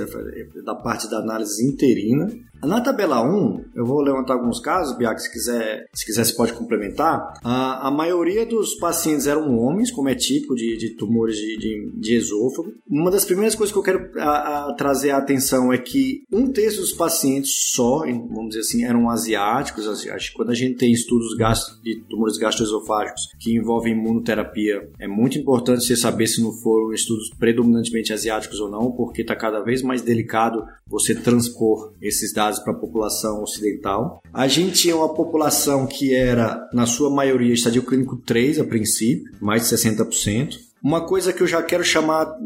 da 0.64 0.74
parte 0.74 1.08
da 1.10 1.18
análise 1.18 1.66
interina. 1.66 2.30
Na 2.66 2.80
tabela 2.80 3.22
1, 3.22 3.64
eu 3.74 3.84
vou 3.84 4.00
levantar 4.00 4.34
alguns 4.34 4.60
casos, 4.60 4.96
Biac, 4.96 5.20
se 5.20 5.30
quiser, 5.30 5.86
se 5.92 6.04
quiser 6.04 6.24
você 6.24 6.34
pode 6.34 6.52
complementar. 6.52 7.34
A, 7.42 7.88
a 7.88 7.90
maioria 7.90 8.46
dos 8.46 8.74
pacientes 8.76 9.26
eram 9.26 9.56
homens, 9.58 9.90
como 9.90 10.08
é 10.08 10.14
típico 10.14 10.54
de, 10.54 10.76
de 10.76 10.90
tumores 10.96 11.36
de, 11.36 11.56
de, 11.56 11.92
de, 11.94 12.14
esôfago. 12.14 12.72
Uma 12.88 13.10
das 13.10 13.24
primeiras 13.24 13.54
coisas 13.54 13.72
que 13.72 13.78
eu 13.78 13.82
quero 13.82 14.10
a, 14.18 14.70
a 14.70 14.74
trazer 14.74 15.10
a 15.10 15.18
atenção 15.18 15.72
é 15.72 15.78
que 15.78 16.22
um 16.32 16.50
terço 16.50 16.80
dos 16.80 16.92
pacientes 16.92 17.50
só, 17.74 18.00
vamos 18.00 18.48
dizer 18.48 18.60
assim, 18.60 18.84
eram 18.84 19.10
asiáticos. 19.10 19.84
Que 20.04 20.32
quando 20.34 20.50
a 20.50 20.54
gente 20.54 20.76
tem 20.76 20.92
estudos 20.92 21.36
de 21.82 22.00
tumores 22.08 22.36
gastroesofágicos 22.36 23.28
que 23.38 23.56
envolvem 23.56 23.92
imunoterapia, 23.92 24.88
é 24.98 25.06
muito 25.06 25.38
importante 25.38 25.84
você 25.84 25.96
saber 25.96 26.26
se 26.26 26.42
não 26.42 26.52
foram 26.52 26.92
estudos 26.92 27.30
predominantemente 27.38 28.12
asiáticos 28.12 28.60
ou 28.60 28.70
não, 28.70 28.92
porque 28.92 29.22
está 29.22 29.36
cada 29.36 29.60
vez 29.60 29.82
mais 29.82 30.02
delicado 30.02 30.64
você 30.86 31.14
transpor 31.14 31.92
esses 32.00 32.32
dados 32.32 32.53
para 32.58 32.72
a 32.72 32.76
população 32.76 33.42
ocidental. 33.42 34.22
A 34.32 34.46
gente 34.48 34.82
tinha 34.82 34.96
uma 34.96 35.14
população 35.14 35.86
que 35.86 36.14
era, 36.14 36.68
na 36.72 36.86
sua 36.86 37.10
maioria, 37.10 37.54
estadio 37.54 37.82
clínico 37.82 38.16
3 38.16 38.60
a 38.60 38.64
princípio, 38.64 39.32
mais 39.40 39.68
de 39.68 39.76
60%. 39.76 40.58
Uma 40.82 41.06
coisa 41.06 41.32
que 41.32 41.42
eu 41.42 41.46
já 41.46 41.62
quero 41.62 41.82
chamar 41.82 42.36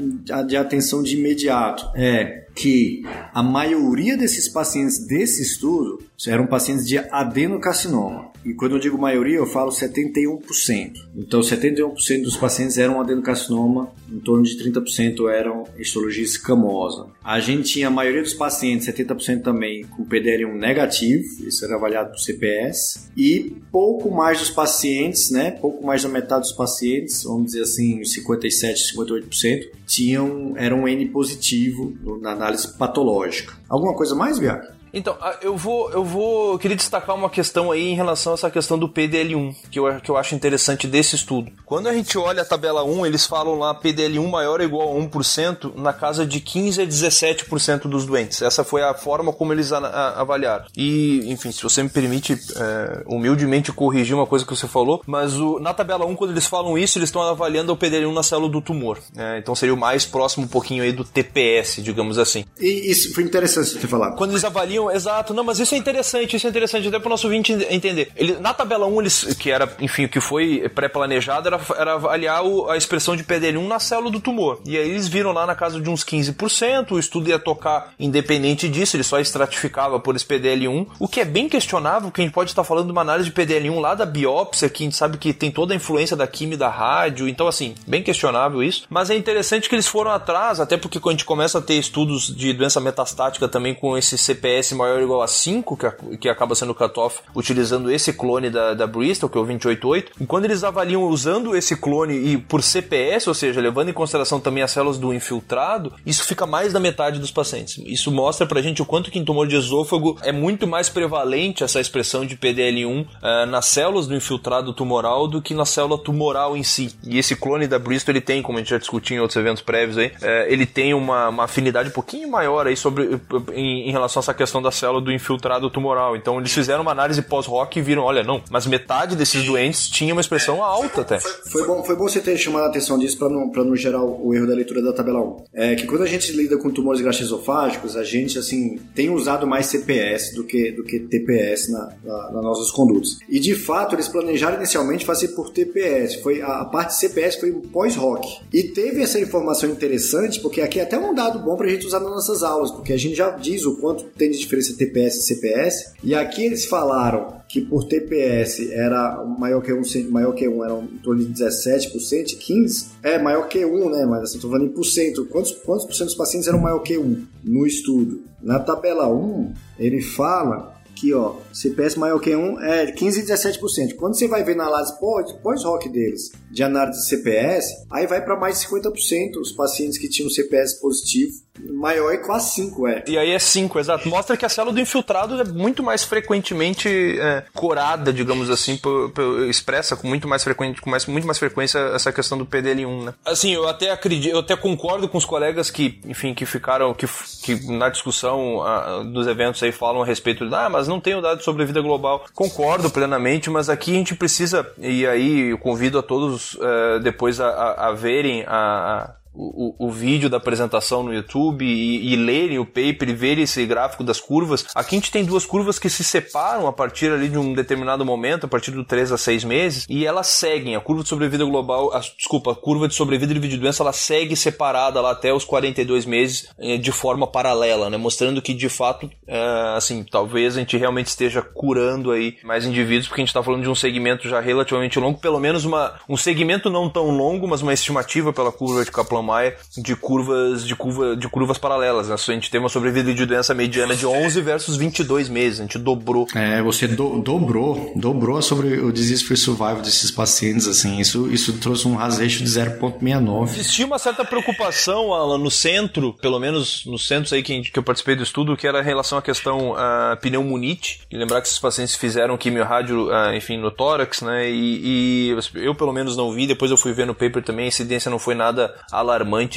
de 0.47 0.57
atenção 0.57 1.03
de 1.03 1.17
imediato 1.17 1.91
é 1.97 2.47
que 2.55 3.03
a 3.35 3.43
maioria 3.43 4.17
desses 4.17 4.49
pacientes 4.49 5.05
desse 5.07 5.43
estudo 5.43 6.01
eram 6.27 6.47
pacientes 6.47 6.87
de 6.87 6.99
adenocarcinoma. 6.99 8.31
E 8.45 8.55
quando 8.55 8.77
eu 8.77 8.79
digo 8.79 8.97
maioria, 8.97 9.37
eu 9.37 9.47
falo 9.47 9.71
71%. 9.71 10.93
Então, 11.17 11.41
71% 11.41 12.23
dos 12.23 12.37
pacientes 12.37 12.79
eram 12.79 13.01
adenocarcinoma, 13.01 13.93
em 14.11 14.19
torno 14.21 14.45
de 14.45 14.57
30% 14.57 15.31
eram 15.31 15.65
histologia 15.79 16.25
escamosa. 16.25 17.07
A 17.23 17.41
gente 17.41 17.73
tinha 17.73 17.89
a 17.89 17.91
maioria 17.91 18.23
dos 18.23 18.35
pacientes, 18.35 18.87
70% 18.87 19.43
também, 19.43 19.85
com 19.85 20.05
PDL1 20.05 20.55
negativo, 20.55 21.25
isso 21.47 21.65
era 21.65 21.77
avaliado 21.77 22.11
por 22.11 22.19
CPS, 22.19 23.11
e 23.17 23.57
pouco 23.71 24.11
mais 24.11 24.39
dos 24.39 24.51
pacientes, 24.51 25.31
né, 25.31 25.51
pouco 25.51 25.85
mais 25.85 26.03
da 26.03 26.09
metade 26.09 26.43
dos 26.43 26.53
pacientes, 26.53 27.25
vamos 27.25 27.47
dizer 27.47 27.63
assim, 27.63 28.05
57, 28.05 28.95
58%, 28.97 29.71
tinham, 29.87 30.55
eram 30.57 30.87
N 30.89 31.07
positivo 31.09 31.93
na 32.21 32.33
análise 32.33 32.77
patológica. 32.77 33.55
Alguma 33.69 33.95
coisa 33.95 34.15
mais, 34.15 34.39
Biac? 34.39 34.78
Então, 34.93 35.17
eu 35.43 35.57
vou, 35.57 35.91
eu 35.91 36.05
vou. 36.05 36.53
Eu 36.53 36.59
queria 36.59 36.77
destacar 36.77 37.15
uma 37.15 37.31
questão 37.31 37.71
aí 37.71 37.89
em 37.89 37.95
relação 37.95 38.33
a 38.33 38.35
essa 38.35 38.51
questão 38.51 38.79
do 38.79 38.89
PDL1, 38.89 39.55
que 39.71 39.79
eu, 39.79 40.01
que 40.01 40.11
eu 40.11 40.17
acho 40.17 40.35
interessante 40.35 40.87
desse 40.87 41.17
estudo. 41.17 41.51
Quando 41.65 41.89
a 41.89 41.93
gente 41.93 42.17
olha 42.17 42.43
a 42.43 42.45
tabela 42.45 42.85
1, 42.85 43.07
eles 43.07 43.27
falam 43.27 43.59
lá 43.59 43.75
PDL1 43.75 44.29
maior 44.29 44.61
ou 44.61 44.67
igual 44.67 44.97
a 44.97 45.01
1% 45.01 45.75
na 45.77 45.93
casa 45.93 46.27
de 46.27 46.41
15 46.41 46.83
a 46.83 46.87
17% 46.87 47.83
dos 47.89 48.07
doentes. 48.07 48.43
Essa 48.43 48.65
foi 48.65 48.83
a 48.83 48.95
forma 48.95 49.33
como 49.33 49.53
eles 49.53 49.73
a, 49.73 49.79
a, 49.79 50.21
avaliaram. 50.21 50.65
E, 50.77 51.23
enfim, 51.31 51.53
se 51.53 51.63
você 51.63 51.83
me 51.83 51.89
permite 51.89 52.33
é, 52.35 53.03
humildemente 53.07 53.73
corrigir 53.73 54.15
uma 54.15 54.27
coisa 54.27 54.45
que 54.45 54.55
você 54.55 54.67
falou, 54.67 55.03
mas 55.07 55.39
o, 55.39 55.59
na 55.59 55.75
tabela 55.75 56.07
1, 56.07 56.17
quando 56.17 56.31
eles 56.31 56.47
falam 56.47 56.79
isso, 56.79 56.99
eles 56.99 57.09
estão 57.09 57.23
avaliando 57.23 57.73
o 57.73 57.77
PDL1 57.77 58.13
na 58.13 58.23
célula 58.23 58.51
do 58.51 58.61
tumor. 58.61 58.99
É, 59.17 59.39
então 59.39 59.55
seria 59.55 59.75
o 59.75 59.79
mais 59.79 60.05
próximo 60.05 60.45
um 60.45 60.49
pouquinho 60.49 60.83
aí 60.83 60.93
do 60.93 61.05
TPS, 61.05 61.83
digamos 61.83 62.19
assim. 62.19 62.45
E 62.59 62.91
isso 62.91 63.15
foi 63.15 63.25
interessante 63.25 63.71
você 63.71 63.87
falar. 63.87 64.13
Quando 64.13 64.31
eles 64.31 64.45
avaliam 64.45 64.78
exato. 64.91 65.35
Não, 65.35 65.45
mas 65.45 65.59
isso 65.59 65.75
é 65.75 65.79
interessante, 65.79 66.37
isso 66.37 66.47
é 66.47 66.51
interessante 66.51 66.89
até 66.89 66.99
para 66.99 67.07
o 67.07 67.11
nosso 67.11 67.27
ouvinte 67.27 67.53
entender. 67.71 68.13
Ele, 68.15 68.35
na 68.39 68.53
tabela 68.53 68.87
1, 68.87 69.01
eles, 69.01 69.25
que 69.35 69.51
era, 69.51 69.71
enfim, 69.81 70.05
o 70.05 70.09
que 70.09 70.21
foi 70.21 70.69
pré-planejado 70.69 71.49
era, 71.49 71.61
era 71.77 71.95
avaliar 71.95 72.45
o, 72.45 72.69
a 72.69 72.77
expressão 72.77 73.17
de 73.17 73.25
PDL1 73.25 73.67
na 73.67 73.79
célula 73.79 74.11
do 74.11 74.21
tumor. 74.21 74.61
E 74.67 74.77
aí 74.77 74.91
eles 74.91 75.09
viram 75.09 75.33
lá 75.33 75.47
na 75.47 75.55
casa 75.55 75.81
de 75.81 75.89
uns 75.89 76.05
15%, 76.05 76.93
o 76.93 76.99
estudo 76.99 77.29
ia 77.29 77.39
tocar 77.39 77.93
independente 77.99 78.69
disso, 78.69 78.97
ele 78.97 79.03
só 79.03 79.19
estratificava 79.19 79.99
por 79.99 80.15
esse 80.15 80.27
PDL1, 80.27 80.87
o 80.99 81.09
que 81.09 81.21
é 81.21 81.25
bem 81.25 81.49
questionável, 81.49 82.11
que 82.11 82.21
a 82.21 82.25
gente 82.25 82.35
pode 82.35 82.51
estar 82.51 82.65
falando 82.65 82.87
de 82.87 82.93
uma 82.93 83.01
análise 83.01 83.31
de 83.31 83.35
PDL1 83.35 83.81
lá 83.81 83.95
da 83.95 84.05
biópsia, 84.05 84.69
que 84.69 84.83
a 84.83 84.87
gente 84.87 84.97
sabe 84.97 85.19
que 85.19 85.33
tem 85.33 85.51
toda 85.51 85.73
a 85.73 85.77
influência 85.77 86.17
da 86.17 86.27
química 86.27 86.59
da 86.59 86.69
rádio, 86.69 87.29
então 87.29 87.47
assim, 87.47 87.75
bem 87.87 88.03
questionável 88.03 88.63
isso. 88.63 88.85
Mas 88.91 89.11
é 89.11 89.17
interessante 89.17 89.69
que 89.69 89.75
eles 89.75 89.87
foram 89.87 90.11
atrás, 90.11 90.61
até 90.61 90.77
porque 90.77 90.99
quando 90.99 91.15
a 91.15 91.17
gente 91.19 91.25
começa 91.25 91.59
a 91.59 91.63
ter 91.63 91.75
estudos 91.75 92.35
de 92.35 92.53
doença 92.53 92.81
metastática 92.81 93.49
também 93.49 93.75
com 93.75 93.97
esse 93.97 94.19
CPS 94.19 94.68
maior 94.75 94.99
ou 94.99 95.05
igual 95.05 95.23
a 95.23 95.29
5, 95.29 95.77
que, 95.77 96.17
que 96.19 96.29
acaba 96.29 96.55
sendo 96.55 96.73
o 96.73 96.75
cutoff, 96.75 97.21
utilizando 97.35 97.91
esse 97.91 98.13
clone 98.13 98.51
da, 98.51 98.75
da 98.75 98.87
Bristol, 98.87 99.29
que 99.29 99.39
é 99.39 99.41
o 99.41 99.45
288. 99.45 100.13
E 100.21 100.27
quando 100.27 100.45
eles 100.45 100.65
avaliam 100.65 101.03
usando 101.05 101.57
esse 101.57 101.77
clone 101.77 102.15
e 102.15 102.39
por 102.39 102.63
CPS, 102.63 103.29
ou 103.29 103.35
seja, 103.35 103.61
levando 103.61 103.91
em 103.91 103.93
consideração 103.93 104.41
também 104.41 104.63
as 104.63 104.71
células 104.71 104.99
do 104.99 105.13
infiltrado, 105.13 105.93
isso 106.05 106.25
fica 106.25 106.47
mais 106.47 106.73
da 106.73 106.81
metade 106.81 107.19
dos 107.19 107.31
pacientes. 107.31 107.79
Isso 107.87 108.11
mostra 108.11 108.47
pra 108.47 108.63
gente 108.63 108.83
o 108.83 108.87
quanto 108.87 109.11
que 109.11 109.19
em 109.19 109.25
tumor 109.25 109.47
de 109.47 109.57
esôfago 109.57 110.19
é 110.23 110.33
muito 110.33 110.67
mais 110.67 110.89
prevalente 110.89 111.65
essa 111.65 111.81
expressão 111.81 112.25
de 112.25 112.37
PDL1 112.37 113.03
uh, 113.03 113.07
eh, 113.23 113.47
nas 113.47 113.67
células 113.67 114.07
do 114.07 114.15
infiltrado 114.15 114.73
tumoral 114.73 115.29
do 115.29 115.43
que 115.43 115.55
na 115.55 115.65
célula 115.65 115.99
tumoral 115.99 116.57
em 116.57 116.63
si. 116.63 116.95
E 117.05 117.19
esse 117.19 117.37
clone 117.37 117.67
da 117.67 117.79
Bristol, 117.79 118.13
ele 118.13 118.21
tem, 118.21 118.43
como 118.43 118.59
a 118.59 118.61
gente 118.61 118.71
já 118.71 118.79
discutiu 118.79 119.17
em 119.17 119.21
outros 119.21 119.37
eventos 119.37 119.63
prévios 119.63 119.99
aí, 119.99 120.09
uh, 120.09 120.47
ele 120.49 120.67
tem 120.67 120.95
uma, 120.95 121.29
uma 121.29 121.45
afinidade 121.45 121.89
um 121.89 121.93
pouquinho 121.93 122.31
maior 122.31 122.67
aí 122.67 122.77
sobre, 122.77 123.21
em, 123.55 123.89
em 123.89 123.93
relação 123.93 124.21
a 124.21 124.23
essa 124.23 124.35
questão 124.35 124.58
da 124.63 124.71
célula 124.71 125.01
do 125.01 125.13
infiltrado 125.13 125.71
tumoral. 125.71 126.17
Então 126.17 126.39
eles 126.39 126.53
fizeram 126.53 126.83
uma 126.83 126.93
análise 126.93 127.23
pós-rock 127.23 127.79
e 127.79 127.83
viram, 127.83 128.03
olha, 128.03 128.23
não, 128.23 128.43
mas 128.51 128.67
metade 128.67 129.17
desses 129.17 129.45
doentes 129.45 129.89
tinha 129.89 130.13
uma 130.13 130.21
expressão 130.21 130.63
alta 130.63 131.03
até. 131.03 131.21
Foi 131.21 131.67
bom, 131.67 131.83
foi 131.83 131.97
bom 131.97 132.09
você 132.09 132.21
ter 132.21 132.37
chamado 132.37 132.65
a 132.65 132.69
atenção 132.69 132.99
disso 132.99 133.19
para 133.19 133.29
não, 133.29 133.51
não 133.51 133.77
gerar 133.77 134.03
o, 134.03 134.35
erro 134.35 134.47
da 134.47 134.55
leitura 134.55 134.83
da 134.83 134.93
tabela 134.93 135.21
1. 135.21 135.45
É 135.55 135.75
que 135.75 135.87
quando 135.87 136.03
a 136.03 136.07
gente 136.07 136.33
lida 136.33 136.57
com 136.57 136.71
tumores 136.71 137.01
gastroesofágicos, 137.01 137.97
a 137.97 138.05
gente, 138.05 138.39
assim, 138.39 138.79
tem 138.95 139.11
usado 139.11 139.47
mais 139.47 139.67
CPS 139.67 140.35
do 140.35 140.45
que, 140.45 140.73
do 140.73 140.85
que 140.85 141.01
TPS 141.01 141.71
na, 141.71 141.93
na, 142.05 142.33
nas 142.33 142.43
nossas 142.43 142.71
condutas. 142.71 143.19
E 143.29 143.39
de 143.39 143.55
fato, 143.55 143.95
eles 143.95 144.09
planejaram 144.09 144.57
inicialmente 144.57 145.05
fazer 145.05 145.29
por 145.29 145.51
TPS. 145.51 146.17
Foi, 146.17 146.41
a, 146.41 146.61
a 146.61 146.65
parte 146.65 146.95
CPS 146.95 147.37
foi 147.41 147.53
pós-rock. 147.53 148.41
E 148.53 148.63
teve 148.63 149.03
essa 149.03 149.19
informação 149.19 149.69
interessante, 149.69 150.41
porque 150.41 150.61
aqui 150.61 150.81
é 150.81 150.83
até 150.83 150.99
um 150.99 151.15
dado 151.15 151.39
bom 151.41 151.57
para 151.57 151.67
a 151.67 151.71
gente 151.71 151.87
usar 151.87 152.01
nas 152.01 152.11
nossas 152.11 152.43
aulas, 152.43 152.71
porque 152.71 152.93
a 152.93 152.97
gente 152.97 153.15
já 153.15 153.31
diz 153.31 153.65
o 153.65 153.77
quanto 153.77 154.05
tem 154.05 154.31
de 154.31 154.39
diferença 154.49 154.77
TPS 154.77 155.17
e 155.17 155.23
CPS. 155.23 155.93
E 156.03 156.15
aqui 156.15 156.45
eles 156.45 156.65
falaram 156.65 157.39
que 157.49 157.61
por 157.61 157.85
TPS 157.85 158.71
era 158.71 159.25
maior 159.25 159.63
que 159.63 159.73
1, 159.73 160.11
maior 160.11 160.33
que 160.33 160.49
1 160.49 160.65
era 160.65 160.75
em 160.75 160.99
torno 160.99 161.25
de 161.25 161.33
17%, 161.33 161.93
15%, 162.39 162.87
é 163.03 163.19
maior 163.19 163.49
que 163.49 163.65
1, 163.65 163.91
né? 163.91 164.07
Mas 164.07 164.23
assim, 164.23 164.37
estou 164.37 164.51
falando 164.51 164.71
em 164.71 164.73
por 164.73 164.85
cento. 164.85 165.27
Quantos, 165.27 165.53
quantos 165.53 165.85
por 165.85 165.95
cento 165.95 166.07
dos 166.07 166.17
pacientes 166.17 166.49
eram 166.49 166.61
maior 166.61 166.81
que 166.81 166.99
1 166.99 167.27
no 167.45 167.67
estudo? 167.67 168.23
Na 168.43 168.59
tabela 168.59 169.13
1, 169.13 169.53
ele 169.79 170.01
fala 170.01 170.79
Aqui, 170.99 171.15
ó, 171.15 171.37
CPS 171.53 171.97
maior 171.97 172.19
que 172.19 172.35
1 172.35 172.61
é 172.61 172.91
15 172.91 173.21
e 173.21 173.23
17%. 173.23 173.95
Quando 173.95 174.19
você 174.19 174.27
vai 174.27 174.43
ver 174.43 174.57
na 174.57 174.67
análise 174.67 174.99
pós-rock 175.41 175.89
deles 175.89 176.33
de 176.51 176.61
análise 176.65 176.99
de 176.99 177.09
CPS, 177.09 177.85
aí 177.89 178.05
vai 178.09 178.25
para 178.25 178.37
mais 178.37 178.59
de 178.59 178.67
50% 178.67 179.37
os 179.41 179.53
pacientes 179.53 179.97
que 179.97 180.09
tinham 180.09 180.29
CPS 180.29 180.81
positivo. 180.81 181.35
Maior 181.71 182.13
é 182.13 182.19
quase 182.19 182.55
5, 182.55 182.89
é. 182.89 183.05
E 183.07 183.19
aí 183.19 183.31
é 183.31 183.39
5, 183.39 183.79
exato. 183.79 184.09
Mostra 184.09 184.37
que 184.37 184.45
a 184.45 184.49
célula 184.49 184.75
do 184.75 184.81
infiltrado 184.81 185.41
é 185.41 185.45
muito 185.45 185.83
mais 185.83 186.05
frequentemente 186.05 186.89
é, 186.89 187.45
corada, 187.55 188.13
digamos 188.13 188.51
assim, 188.51 188.77
por, 188.77 189.11
por, 189.11 189.45
expressa 189.49 189.97
com 189.97 190.07
muito 190.07 190.27
mais 190.27 190.43
frequente, 190.45 190.81
com 190.81 190.91
mais, 190.91 191.07
muito 191.07 191.27
mais 191.27 191.39
frequência 191.39 191.79
essa 191.95 192.13
questão 192.13 192.37
do 192.37 192.47
PDL1, 192.47 193.05
né? 193.05 193.15
Assim, 193.25 193.53
eu 193.53 193.69
até 193.69 193.91
acredito, 193.91 194.33
eu 194.33 194.41
até 194.41 194.57
concordo 194.57 195.09
com 195.09 195.19
os 195.19 195.25
colegas 195.25 195.71
que, 195.71 196.01
enfim, 196.05 196.35
que 196.35 196.47
ficaram, 196.47 196.93
que, 196.95 197.07
que 197.43 197.71
na 197.73 197.89
discussão 197.89 198.63
a, 198.63 199.03
dos 199.03 199.27
eventos 199.27 199.63
aí 199.63 199.73
falam 199.73 200.03
a 200.03 200.07
respeito 200.07 200.47
de, 200.49 200.55
ah, 200.55 200.69
mas 200.69 200.89
não 200.89 201.01
tenho 201.01 201.21
dados 201.21 201.45
sobre 201.45 201.63
a 201.63 201.67
vida 201.67 201.81
global. 201.81 202.25
Concordo 202.35 202.91
plenamente, 202.91 203.51
mas 203.51 203.69
aqui 203.69 203.93
a 203.93 203.95
gente 203.95 204.15
precisa, 204.15 204.71
e 204.79 205.07
aí 205.07 205.51
eu 205.51 205.59
convido 205.59 205.99
a 205.99 206.03
todos 206.03 206.55
uh, 206.55 207.01
depois 207.03 207.41
a, 207.41 207.49
a, 207.49 207.89
a 207.89 207.93
verem 207.93 208.45
a, 208.47 209.15
o, 209.35 209.87
o, 209.87 209.91
vídeo 209.91 210.29
da 210.29 210.37
apresentação 210.37 211.03
no 211.03 211.15
YouTube 211.15 211.65
e, 211.65 212.13
e, 212.13 212.17
lerem 212.17 212.59
o 212.59 212.67
paper 212.67 213.09
e 213.09 213.15
verem 213.15 213.45
esse 213.45 213.65
gráfico 213.67 214.03
das 214.03 214.21
curvas. 214.21 214.67
Aqui 214.75 214.97
a 214.97 214.99
gente 214.99 215.13
tem 215.13 215.25
duas 215.25 215.47
curvas 215.47 215.79
que 215.79 215.89
se 215.89 216.03
separam 216.03 216.67
a 216.67 216.73
partir 216.73 217.13
ali 217.13 217.29
de 217.29 217.39
um 217.39 217.53
determinado 217.53 218.05
momento, 218.05 218.47
a 218.47 218.49
partir 218.49 218.71
do 218.71 218.85
3 218.85 219.13
a 219.13 219.19
6 219.19 219.45
meses, 219.45 219.87
e 219.89 220.05
elas 220.05 220.27
seguem. 220.27 220.75
A 220.75 220.81
curva 220.81 221.03
de 221.03 221.09
sobrevida 221.09 221.45
global, 221.45 221.95
a, 221.95 222.01
desculpa, 222.01 222.53
a 222.53 222.55
curva 222.55 222.89
de 222.89 222.95
sobrevida 222.95 223.33
de 223.33 223.41
vídeo 223.41 223.59
doença, 223.59 223.83
ela 223.83 223.93
segue 223.93 224.35
separada 224.35 225.01
lá 225.01 225.13
até 225.13 225.33
os 225.33 225.45
42 225.45 226.05
meses 226.05 226.49
eh, 226.59 226.77
de 226.77 226.91
forma 226.91 227.27
paralela, 227.27 227.91
né? 227.91 227.97
Mostrando 227.97 228.43
que 228.43 228.55
de 228.55 228.69
fato, 228.69 229.11
é, 229.27 229.75
assim, 229.77 230.05
talvez 230.05 230.57
a 230.57 230.61
gente 230.61 230.77
realmente 230.77 231.07
esteja 231.07 231.43
curando 231.43 232.11
aí 232.11 232.37
mais 232.43 232.65
indivíduos, 232.65 233.09
porque 233.09 233.21
a 233.21 233.25
gente 233.25 233.31
está 233.31 233.43
falando 233.43 233.63
de 233.63 233.69
um 233.69 233.75
segmento 233.75 234.29
já 234.29 234.41
relativamente 234.41 234.99
longo, 234.99 235.19
pelo 235.19 235.39
menos 235.39 235.65
uma, 235.65 235.95
um 236.09 236.17
segmento 236.17 236.71
não 236.71 236.89
tão 236.89 237.11
longo, 237.11 237.47
mas 237.47 237.63
uma 237.63 237.73
estimativa 237.73 238.33
pela 238.33 238.51
curva 238.51 238.85
de 238.85 238.91
Kaplan 238.91 239.18
Kaplan-Meier 239.19 239.57
de 239.77 239.97
curvas 239.97 240.67
de 240.67 240.75
curva 240.75 241.17
de 241.17 241.29
curvas 241.29 241.59
paralelas. 241.59 242.09
Né? 242.09 242.15
A 242.15 242.33
gente 242.33 242.51
tem 242.51 242.61
uma 242.61 242.69
sobrevida 242.69 243.13
de 243.13 243.27
doença 243.27 243.55
mediana 243.55 243.95
de 243.95 244.07
11 244.07 244.41
versus 244.41 244.77
22 244.77 245.29
meses. 245.29 245.61
A 245.61 245.63
gente 245.63 245.79
dobrou. 245.79 246.27
É, 246.35 246.63
você 246.63 246.87
do, 246.87 247.21
dobrou, 247.21 247.93
dobrou 247.97 248.41
sobre 248.43 248.81
o 248.81 248.93
disease 248.93 249.25
free 249.25 249.37
survival 249.37 249.81
desses 249.81 250.11
pacientes, 250.11 250.67
assim. 250.67 250.99
Isso, 250.99 251.31
isso 251.33 251.59
trouxe 251.59 251.87
um 251.87 251.99
hazard 251.99 252.25
ratio 252.25 252.45
de 252.45 252.51
0.69. 252.51 253.45
Existia 253.45 253.87
uma 253.87 253.99
certa 253.99 254.25
preocupação, 254.25 255.13
Alan, 255.13 255.39
no 255.39 255.51
centro, 255.51 256.13
pelo 256.15 256.39
menos 256.39 256.85
nos 256.87 257.07
centros 257.07 257.33
aí 257.33 257.43
que, 257.43 257.63
que 257.63 257.79
eu 257.79 257.83
participei 257.83 258.17
do 258.17 258.23
estudo, 258.23 258.57
que 258.57 258.67
era 258.67 258.81
em 258.81 258.85
relação 258.85 259.19
à 259.19 259.23
questão 259.23 259.73
uh, 259.73 260.17
pneumonite. 260.21 261.01
E 261.11 261.17
lembrar 261.17 261.41
que 261.41 261.49
esses 261.49 261.59
pacientes 261.59 261.95
fizeram 261.95 262.37
quimio-rádio, 262.37 263.09
uh, 263.09 263.35
enfim, 263.35 263.57
no 263.57 263.71
tórax, 263.71 264.23
né? 264.23 264.51
E, 264.51 265.31
e, 265.33 265.39
eu, 265.55 265.75
pelo 265.75 265.93
menos, 265.93 266.17
não 266.17 266.33
vi. 266.33 266.47
Depois 266.47 266.71
eu 266.71 266.77
fui 266.77 266.93
ver 266.93 267.07
no 267.07 267.15
paper 267.15 267.43
também. 267.43 267.67
A 267.67 267.69
incidência 267.69 268.11
não 268.11 268.19
foi 268.19 268.35
nada 268.35 268.75
alarmante 268.91 269.08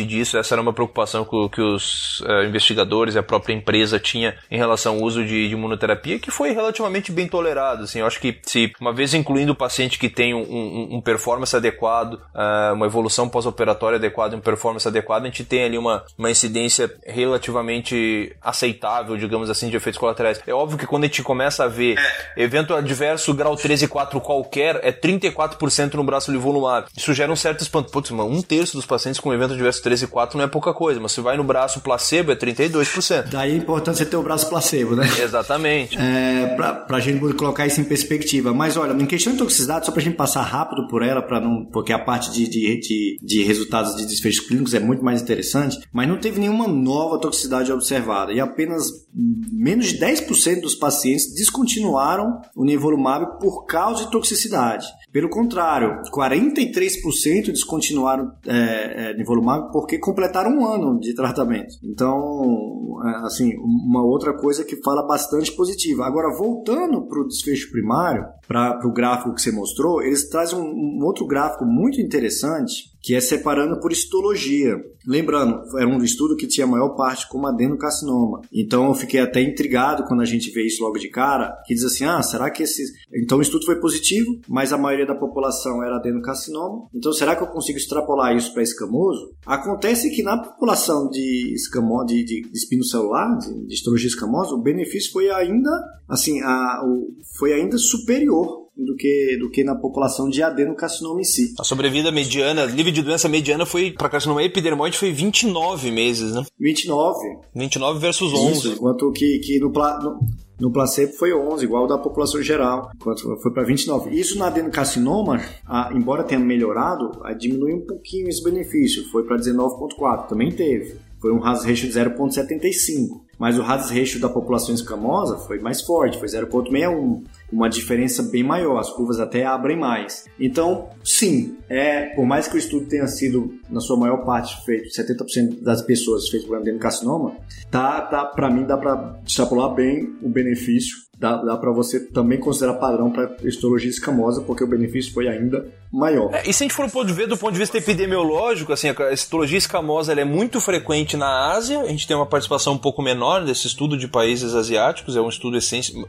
disso. 0.05 0.37
Essa 0.37 0.55
era 0.55 0.61
uma 0.61 0.73
preocupação 0.73 1.25
que, 1.25 1.49
que 1.49 1.61
os 1.61 2.21
uh, 2.21 2.43
investigadores 2.47 3.15
e 3.15 3.19
a 3.19 3.23
própria 3.23 3.53
empresa 3.53 3.99
tinha 3.99 4.35
em 4.49 4.57
relação 4.57 4.95
ao 4.95 5.01
uso 5.01 5.23
de, 5.23 5.47
de 5.47 5.53
imunoterapia, 5.53 6.19
que 6.19 6.31
foi 6.31 6.51
relativamente 6.51 7.11
bem 7.11 7.27
tolerado. 7.27 7.83
Assim, 7.83 7.99
eu 7.99 8.05
acho 8.05 8.19
que 8.19 8.39
se 8.43 8.71
uma 8.79 8.93
vez 8.93 9.13
incluindo 9.13 9.51
o 9.51 9.55
paciente 9.55 9.97
que 9.99 10.09
tem 10.09 10.33
um, 10.33 10.41
um, 10.41 10.95
um 10.97 11.01
performance 11.01 11.55
adequado, 11.55 12.13
uh, 12.13 12.73
uma 12.73 12.85
evolução 12.85 13.27
pós-operatória 13.27 13.97
adequada, 13.97 14.35
um 14.35 14.41
performance 14.41 14.87
adequado, 14.87 15.23
a 15.23 15.25
gente 15.25 15.43
tem 15.43 15.63
ali 15.63 15.77
uma, 15.77 16.03
uma 16.17 16.29
incidência 16.29 16.93
relativamente 17.05 18.35
aceitável, 18.41 19.17
digamos 19.17 19.49
assim, 19.49 19.69
de 19.69 19.75
efeitos 19.75 19.99
colaterais. 19.99 20.41
É 20.45 20.53
óbvio 20.53 20.77
que 20.77 20.85
quando 20.85 21.03
a 21.03 21.07
gente 21.07 21.23
começa 21.23 21.63
a 21.63 21.67
ver 21.67 21.97
evento 22.37 22.73
adverso 22.73 23.33
grau 23.33 23.55
13 23.55 23.85
e 23.85 23.87
4 23.87 24.21
qualquer, 24.21 24.79
é 24.83 24.91
34% 24.91 25.95
no 25.95 26.03
braço 26.03 26.31
livolumab. 26.31 26.87
Isso 26.95 27.13
gera 27.13 27.31
um 27.31 27.35
certo 27.35 27.61
espanto. 27.61 27.91
Putz, 27.91 28.11
um 28.11 28.41
terço 28.41 28.75
dos 28.75 28.85
pacientes 28.85 29.19
com 29.19 29.33
evento 29.33 29.40
adverso 29.45 29.81
13 29.81 30.05
e 30.05 30.07
4 30.07 30.37
não 30.37 30.45
é 30.45 30.47
pouca 30.47 30.73
coisa, 30.73 30.99
mas 30.99 31.11
se 31.11 31.21
vai 31.21 31.37
no 31.37 31.43
braço 31.43 31.81
placebo 31.81 32.31
é 32.31 32.35
32%. 32.35 33.29
Daí 33.29 33.51
a 33.53 33.55
importância 33.55 34.05
de 34.05 34.11
ter 34.11 34.17
o 34.17 34.23
braço 34.23 34.49
placebo, 34.49 34.95
né? 34.95 35.07
Exatamente. 35.21 35.97
É, 35.97 36.53
pra, 36.55 36.73
pra 36.73 36.99
gente 36.99 37.19
colocar 37.33 37.65
isso 37.65 37.81
em 37.81 37.83
perspectiva. 37.83 38.53
Mas 38.53 38.77
olha, 38.77 38.93
em 38.93 39.05
questão 39.05 39.33
de 39.33 39.39
toxicidade, 39.39 39.85
só 39.85 39.91
pra 39.91 40.01
gente 40.01 40.15
passar 40.15 40.41
rápido 40.41 40.87
por 40.87 41.01
ela, 41.01 41.21
para 41.21 41.39
não. 41.39 41.65
Porque 41.65 41.93
a 41.93 41.99
parte 41.99 42.31
de, 42.31 42.47
de, 42.47 42.79
de, 42.79 43.17
de 43.21 43.43
resultados 43.43 43.95
de 43.95 44.05
desfechos 44.05 44.45
clínicos 44.45 44.73
é 44.73 44.79
muito 44.79 45.03
mais 45.03 45.21
interessante, 45.21 45.79
mas 45.91 46.07
não 46.07 46.17
teve 46.17 46.39
nenhuma 46.39 46.67
nova 46.67 47.19
toxicidade 47.19 47.71
observada. 47.71 48.33
E 48.33 48.39
apenas 48.39 48.85
menos 49.13 49.87
de 49.87 49.99
10% 49.99 50.61
dos 50.61 50.75
pacientes 50.75 51.33
descontinuaram 51.33 52.41
o 52.55 52.63
nivolumab 52.63 53.39
por 53.39 53.65
causa 53.65 54.05
de 54.05 54.11
toxicidade. 54.11 54.85
Pelo 55.11 55.29
contrário, 55.29 56.01
43% 56.13 57.47
descontinuaram 57.47 58.31
é, 58.47 59.09
é, 59.09 59.13
nivolumab 59.31 59.71
porque 59.71 59.97
completaram 59.97 60.51
um 60.51 60.65
ano 60.65 60.99
de 60.99 61.13
tratamento. 61.15 61.75
Então, 61.83 62.99
é, 63.05 63.25
assim, 63.25 63.51
uma 63.57 64.03
outra 64.03 64.33
coisa 64.37 64.63
que 64.63 64.81
fala 64.83 65.07
bastante 65.07 65.51
positiva. 65.53 66.05
Agora, 66.05 66.35
voltando 66.35 67.07
para 67.07 67.21
o 67.21 67.27
desfecho 67.27 67.71
primário, 67.71 68.25
para 68.47 68.87
o 68.87 68.93
gráfico 68.93 69.33
que 69.33 69.41
você 69.41 69.51
mostrou, 69.51 70.01
eles 70.01 70.29
trazem 70.29 70.59
um, 70.59 70.99
um 70.99 71.05
outro 71.05 71.25
gráfico 71.25 71.65
muito 71.65 72.01
interessante 72.01 72.90
que 73.01 73.15
é 73.15 73.21
separando 73.21 73.79
por 73.79 73.91
histologia. 73.91 74.75
Lembrando, 75.07 75.61
era 75.77 75.87
um 75.87 76.03
estudo 76.03 76.35
que 76.35 76.47
tinha 76.47 76.65
a 76.65 76.69
maior 76.69 76.89
parte 76.89 77.27
como 77.27 77.47
adenocarcinoma. 77.47 78.41
Então 78.53 78.87
eu 78.87 78.93
fiquei 78.93 79.19
até 79.19 79.41
intrigado 79.41 80.03
quando 80.03 80.21
a 80.21 80.25
gente 80.25 80.51
vê 80.51 80.65
isso 80.65 80.83
logo 80.83 80.99
de 80.99 81.09
cara, 81.09 81.51
que 81.65 81.73
diz 81.73 81.83
assim: 81.83 82.05
ah, 82.05 82.21
será 82.21 82.51
que 82.51 82.63
esse. 82.63 82.83
Então 83.13 83.39
o 83.39 83.41
estudo 83.41 83.65
foi 83.65 83.79
positivo, 83.79 84.39
mas 84.47 84.71
a 84.71 84.77
maioria 84.77 85.05
da 85.05 85.15
população 85.15 85.83
era 85.83 85.97
adenocarcinoma. 85.97 86.87
Então 86.93 87.11
será 87.11 87.35
que 87.35 87.41
eu 87.41 87.47
consigo 87.47 87.79
extrapolar 87.79 88.35
isso 88.35 88.53
para 88.53 88.61
escamoso? 88.61 89.33
Acontece 89.45 90.11
que 90.11 90.21
na 90.21 90.37
população 90.37 91.09
de 91.09 91.53
escamo... 91.55 92.05
de, 92.05 92.23
de, 92.23 92.41
de 92.41 92.57
espino 92.57 92.83
celular, 92.83 93.37
de, 93.39 93.65
de 93.65 93.73
histologia 93.73 94.07
escamosa, 94.07 94.53
o 94.53 94.61
benefício 94.61 95.11
foi 95.11 95.29
ainda, 95.31 95.69
assim, 96.07 96.39
a, 96.41 96.81
o, 96.85 97.15
foi 97.37 97.53
ainda 97.53 97.77
superior 97.77 98.61
do 98.85 98.95
que, 98.95 99.37
do 99.39 99.49
que 99.49 99.63
na 99.63 99.75
população 99.75 100.29
de 100.29 100.41
adenocarcinoma 100.41 101.21
em 101.21 101.23
si. 101.23 101.53
A 101.59 101.63
sobrevida 101.63 102.11
mediana, 102.11 102.65
livre 102.65 102.91
de 102.91 103.01
doença 103.01 103.29
mediana 103.29 103.65
foi, 103.65 103.91
para 103.91 104.09
carcinoma 104.09 104.43
epidermoide, 104.43 104.97
foi 104.97 105.11
29 105.11 105.91
meses, 105.91 106.33
né? 106.33 106.43
29. 106.59 107.17
29 107.55 107.99
versus 107.99 108.33
11. 108.33 108.51
Isso, 108.51 108.73
enquanto 108.73 109.11
que, 109.11 109.39
que 109.39 109.59
no, 109.59 109.69
no, 109.69 110.19
no 110.61 110.71
placebo 110.71 111.13
foi 111.13 111.33
11, 111.33 111.65
igual 111.65 111.87
da 111.87 111.97
população 111.97 112.39
geral, 112.39 112.91
enquanto 112.95 113.35
foi 113.41 113.51
para 113.51 113.63
29. 113.63 114.11
Isso 114.11 114.37
na 114.37 114.45
adenocarcinoma, 114.45 115.41
a, 115.67 115.89
embora 115.91 116.23
tenha 116.23 116.39
melhorado, 116.39 117.19
a, 117.23 117.33
diminuiu 117.33 117.77
um 117.77 117.85
pouquinho 117.87 118.29
esse 118.29 118.43
benefício, 118.43 119.09
foi 119.09 119.23
para 119.23 119.37
19,4, 119.37 120.27
também 120.27 120.51
teve. 120.51 120.97
Foi 121.19 121.31
um 121.31 121.43
hazard 121.43 121.67
ratio 121.67 121.89
de 121.89 121.99
0,75 121.99 123.21
mas 123.41 123.57
o 123.57 123.63
hazard 123.63 123.99
ratio 123.99 124.19
da 124.19 124.29
população 124.29 124.75
escamosa 124.75 125.35
foi 125.35 125.57
mais 125.57 125.81
forte, 125.81 126.19
foi 126.19 126.27
0,61, 126.27 127.23
uma 127.51 127.67
diferença 127.67 128.21
bem 128.21 128.43
maior, 128.43 128.77
as 128.77 128.91
curvas 128.91 129.19
até 129.19 129.43
abrem 129.43 129.75
mais. 129.75 130.25
Então, 130.39 130.89
sim, 131.03 131.57
é, 131.67 132.13
por 132.13 132.23
mais 132.23 132.47
que 132.47 132.55
o 132.55 132.59
estudo 132.59 132.85
tenha 132.85 133.07
sido, 133.07 133.55
na 133.67 133.79
sua 133.79 133.97
maior 133.97 134.17
parte, 134.23 134.63
feito, 134.63 134.89
70% 134.89 135.59
das 135.63 135.81
pessoas 135.81 136.29
fez 136.29 136.43
por 136.43 136.61
carcinoma, 136.77 137.35
tá, 137.71 138.01
tá, 138.01 138.25
para 138.25 138.47
mim 138.51 138.63
dá 138.63 138.77
para 138.77 139.19
extrapolar 139.25 139.73
bem 139.73 140.15
o 140.21 140.29
benefício 140.29 140.50
benefício 140.51 141.10
dá, 141.21 141.37
dá 141.37 141.55
para 141.55 141.71
você 141.71 141.99
também 141.99 142.39
considerar 142.39 142.73
padrão 142.73 143.11
para 143.11 143.35
histologia 143.43 143.89
escamosa, 143.89 144.41
porque 144.41 144.63
o 144.63 144.67
benefício 144.67 145.13
foi 145.13 145.27
ainda 145.27 145.63
maior. 145.93 146.33
É, 146.33 146.49
e 146.49 146.53
se 146.53 146.63
a 146.63 146.65
gente 146.65 146.73
for 146.73 146.87
ver 147.05 147.27
do 147.27 147.37
ponto 147.37 147.53
de 147.53 147.59
vista 147.59 147.77
epidemiológico, 147.77 148.73
assim, 148.73 148.89
a 148.89 149.11
histologia 149.11 149.57
escamosa 149.57 150.13
é 150.13 150.25
muito 150.25 150.59
frequente 150.59 151.15
na 151.15 151.51
Ásia, 151.51 151.81
a 151.81 151.87
gente 151.87 152.07
tem 152.07 152.15
uma 152.15 152.25
participação 152.25 152.73
um 152.73 152.77
pouco 152.77 153.03
menor 153.03 153.45
desse 153.45 153.67
estudo 153.67 153.95
de 153.95 154.07
países 154.07 154.55
asiáticos, 154.55 155.15
é 155.15 155.21
um 155.21 155.29
estudo 155.29 155.59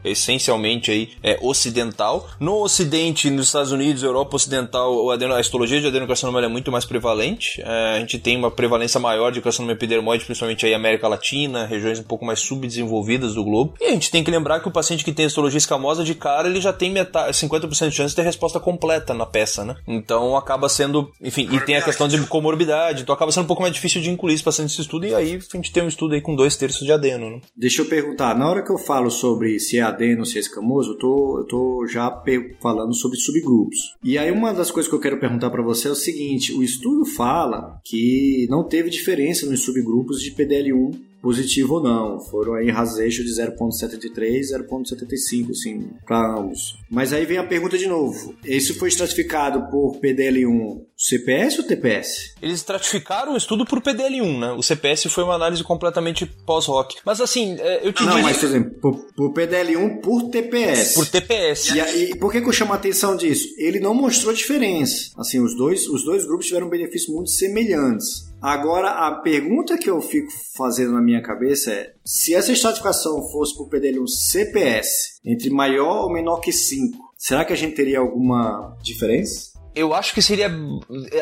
essencialmente 0.03 0.89
aí, 0.89 1.11
é, 1.21 1.37
ocidental. 1.41 2.27
No 2.39 2.63
Ocidente, 2.63 3.29
nos 3.29 3.47
Estados 3.47 3.71
Unidos, 3.71 4.01
Europa 4.01 4.35
Ocidental, 4.35 5.11
a 5.11 5.39
histologia 5.39 5.79
de 5.79 5.87
adenocarcinoma 5.87 6.43
é 6.43 6.47
muito 6.47 6.71
mais 6.71 6.85
prevalente, 6.85 7.61
é, 7.61 7.97
a 7.97 7.99
gente 7.99 8.17
tem 8.17 8.35
uma 8.35 8.49
prevalência 8.49 8.99
maior 8.99 9.31
de 9.31 9.41
carcinoma 9.41 9.73
epidermoide, 9.73 10.25
principalmente 10.25 10.65
aí 10.65 10.73
América 10.73 11.07
Latina, 11.07 11.65
regiões 11.65 11.99
um 11.99 12.03
pouco 12.03 12.25
mais 12.25 12.39
subdesenvolvidas 12.39 13.35
do 13.35 13.43
globo. 13.43 13.75
E 13.79 13.85
a 13.85 13.91
gente 13.91 14.09
tem 14.09 14.23
que 14.23 14.31
lembrar 14.31 14.59
que 14.59 14.67
o 14.67 14.71
paciente 14.71 15.02
que 15.03 15.13
tem 15.13 15.25
histologia 15.25 15.57
escamosa, 15.57 16.03
de 16.03 16.15
cara, 16.15 16.47
ele 16.47 16.61
já 16.61 16.73
tem 16.73 16.91
metade, 16.91 17.35
50% 17.37 17.89
de 17.89 17.95
chance 17.95 18.09
de 18.09 18.15
ter 18.15 18.23
resposta 18.23 18.59
completa 18.59 19.13
na 19.13 19.25
peça, 19.25 19.63
né? 19.63 19.75
Então 19.87 20.35
acaba 20.37 20.69
sendo, 20.69 21.11
enfim, 21.21 21.47
e 21.51 21.59
tem 21.61 21.75
a 21.75 21.81
questão 21.81 22.07
de 22.07 22.19
comorbidade, 22.27 23.03
então 23.03 23.13
acaba 23.13 23.31
sendo 23.31 23.43
um 23.43 23.47
pouco 23.47 23.61
mais 23.61 23.73
difícil 23.73 24.01
de 24.01 24.09
incluir 24.09 24.33
esse 24.33 24.43
paciente 24.43 24.69
nesse 24.69 24.81
estudo, 24.81 25.05
e 25.05 25.13
aí 25.13 25.35
a 25.35 25.57
gente 25.57 25.71
tem 25.71 25.83
um 25.83 25.87
estudo 25.87 26.13
aí 26.13 26.21
com 26.21 26.35
dois 26.35 26.55
terços 26.55 26.85
de 26.85 26.91
adeno, 26.91 27.29
né? 27.29 27.41
Deixa 27.55 27.81
eu 27.81 27.85
perguntar, 27.85 28.35
na 28.37 28.49
hora 28.49 28.63
que 28.63 28.71
eu 28.71 28.77
falo 28.77 29.09
sobre 29.09 29.59
se 29.59 29.77
é 29.77 29.81
adeno 29.81 30.25
se 30.25 30.37
é 30.37 30.41
escamoso, 30.41 30.91
eu 30.91 30.97
tô, 30.97 31.39
eu 31.39 31.45
tô 31.45 31.87
já 31.87 32.11
falando 32.61 32.93
sobre 32.93 33.17
subgrupos. 33.17 33.95
E 34.03 34.17
aí 34.17 34.31
uma 34.31 34.53
das 34.53 34.71
coisas 34.71 34.89
que 34.89 34.95
eu 34.95 34.99
quero 34.99 35.19
perguntar 35.19 35.49
para 35.49 35.61
você 35.61 35.87
é 35.87 35.91
o 35.91 35.95
seguinte, 35.95 36.53
o 36.53 36.63
estudo 36.63 37.05
fala 37.05 37.79
que 37.83 38.47
não 38.49 38.63
teve 38.63 38.89
diferença 38.89 39.45
nos 39.45 39.63
subgrupos 39.63 40.21
de 40.21 40.31
PDL1 40.31 41.12
positivo 41.23 41.75
ou 41.75 41.81
não. 41.81 42.19
Foram 42.19 42.55
aí 42.55 42.69
rasejo 42.69 43.23
de 43.23 43.31
0.73 43.31 44.41
0.75, 44.67 45.51
assim, 45.51 45.89
para 46.05 46.37
ambos. 46.37 46.77
Mas 46.91 47.13
aí 47.13 47.25
vem 47.25 47.37
a 47.37 47.47
pergunta 47.47 47.77
de 47.77 47.87
novo. 47.87 48.35
Esse 48.43 48.73
foi 48.73 48.89
estratificado 48.89 49.71
por 49.71 49.99
PDL1 50.01 50.81
CPS 50.97 51.59
ou 51.59 51.65
TPS? 51.65 52.33
Eles 52.41 52.55
estratificaram 52.55 53.33
o 53.33 53.37
estudo 53.37 53.65
por 53.65 53.81
PDL1, 53.81 54.39
né? 54.39 54.51
O 54.51 54.61
CPS 54.61 55.09
foi 55.09 55.23
uma 55.23 55.33
análise 55.33 55.63
completamente 55.63 56.25
pós-rock. 56.25 56.97
Mas 57.05 57.19
assim, 57.19 57.57
é, 57.59 57.85
eu 57.85 57.91
te 57.91 58.03
Não, 58.03 58.11
diria... 58.11 58.23
mas 58.23 58.37
por 58.37 58.45
exemplo, 58.45 58.71
por, 58.79 59.13
por, 59.13 59.33
PDL1 59.33 60.01
por 60.01 60.29
TPS. 60.29 60.93
Por 60.93 61.05
TPS. 61.05 61.71
E, 61.71 62.11
e 62.11 62.15
por 62.15 62.31
que, 62.31 62.41
que 62.41 62.47
eu 62.47 62.53
chamo 62.53 62.73
a 62.73 62.75
atenção 62.75 63.15
disso? 63.15 63.47
Ele 63.57 63.79
não 63.79 63.93
mostrou 63.93 64.33
diferença. 64.33 65.11
Assim, 65.17 65.41
os 65.41 65.55
dois, 65.55 65.87
os 65.87 66.03
dois 66.03 66.25
grupos 66.25 66.47
tiveram 66.47 66.69
benefícios 66.69 67.13
muito 67.13 67.31
semelhantes. 67.31 68.31
Agora, 68.43 69.07
a 69.07 69.21
pergunta 69.21 69.77
que 69.77 69.89
eu 69.89 70.01
fico 70.01 70.27
fazendo 70.57 70.91
na 70.91 71.01
minha 71.01 71.21
cabeça 71.21 71.71
é: 71.71 71.93
se 72.03 72.35
essa 72.35 72.51
estratificação 72.51 73.25
fosse 73.31 73.55
por 73.55 73.69
PDL1 73.69 74.05
CPS, 74.05 75.21
entre 75.23 75.49
maior 75.49 76.03
ou 76.03 76.11
menor 76.11 76.41
que 76.41 76.51
5, 76.51 77.13
será 77.17 77.45
que 77.45 77.53
a 77.53 77.55
gente 77.55 77.73
teria 77.73 77.99
alguma 77.99 78.77
diferença? 78.83 79.52
Eu 79.75 79.93
acho 79.93 80.13
que 80.13 80.21
seria 80.21 80.51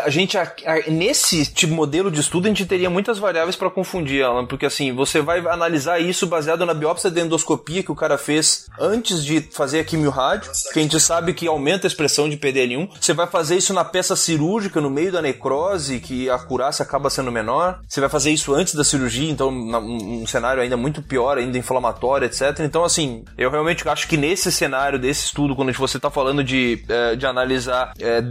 a 0.04 0.10
gente 0.10 0.38
a, 0.38 0.44
a, 0.44 0.92
nesse 0.92 1.46
tipo 1.46 1.74
modelo 1.74 2.12
de 2.12 2.20
estudo 2.20 2.46
a 2.46 2.50
gente 2.50 2.66
teria 2.66 2.90
muitas 2.90 3.18
variáveis 3.18 3.56
para 3.56 3.70
confundir, 3.70 4.24
Alan, 4.24 4.46
porque 4.46 4.66
assim, 4.66 4.94
você 4.94 5.22
vai 5.22 5.40
analisar 5.40 6.00
isso 6.00 6.28
baseado 6.28 6.66
na 6.66 6.74
biópsia 6.74 7.10
de 7.10 7.22
endoscopia 7.22 7.84
que 7.84 7.92
o 7.92 7.96
cara 7.96 8.18
fez 8.18 8.68
antes 8.80 9.24
de 9.24 9.42
fazer 9.52 9.80
a 9.80 9.84
quimio-rádio, 9.84 10.52
que 10.74 10.80
a 10.80 10.82
gente 10.82 11.00
sabe 11.00 11.34
que 11.34 11.48
aumenta 11.48 11.86
a 11.86 11.90
expressão 11.90 12.30
de 12.30 12.38
PDL1. 12.38 12.90
Você 13.00 13.14
vai 13.14 13.28
fazer 13.28 13.58
isso 13.58 13.74
na 13.74 13.84
peça 13.84 14.16
cirúrgica 14.16 14.82
no 14.82 14.90
meio 14.90 15.12
da 15.12 15.22
necrose, 15.22 16.00
que 16.00 16.30
a 16.30 16.38
curácia 16.38 16.84
acaba 16.84 17.10
sendo 17.10 17.32
menor. 17.32 17.80
Você 17.88 18.00
vai 18.00 18.10
fazer 18.10 18.32
isso 18.32 18.54
antes 18.54 18.76
da 18.76 18.84
cirurgia, 18.84 19.30
então 19.30 19.50
um 19.50 20.26
cenário 20.28 20.62
ainda 20.62 20.78
muito 20.78 21.02
pior, 21.02 21.38
ainda 21.38 21.58
inflamatório, 21.58 22.26
etc. 22.26 22.60
Então 22.60 22.84
assim, 22.84 23.24
eu 23.38 23.50
realmente 23.50 23.88
acho 23.88 24.08
que 24.08 24.18
nesse 24.18 24.52
cenário 24.52 25.00
desse 25.00 25.26
estudo, 25.26 25.56
quando 25.56 25.72
você 25.74 25.98
está 25.98 26.12
falando 26.12 26.44
de, 26.44 26.84
eh, 26.88 27.16
de 27.16 27.26
analisar 27.26 27.94
é, 28.00 28.22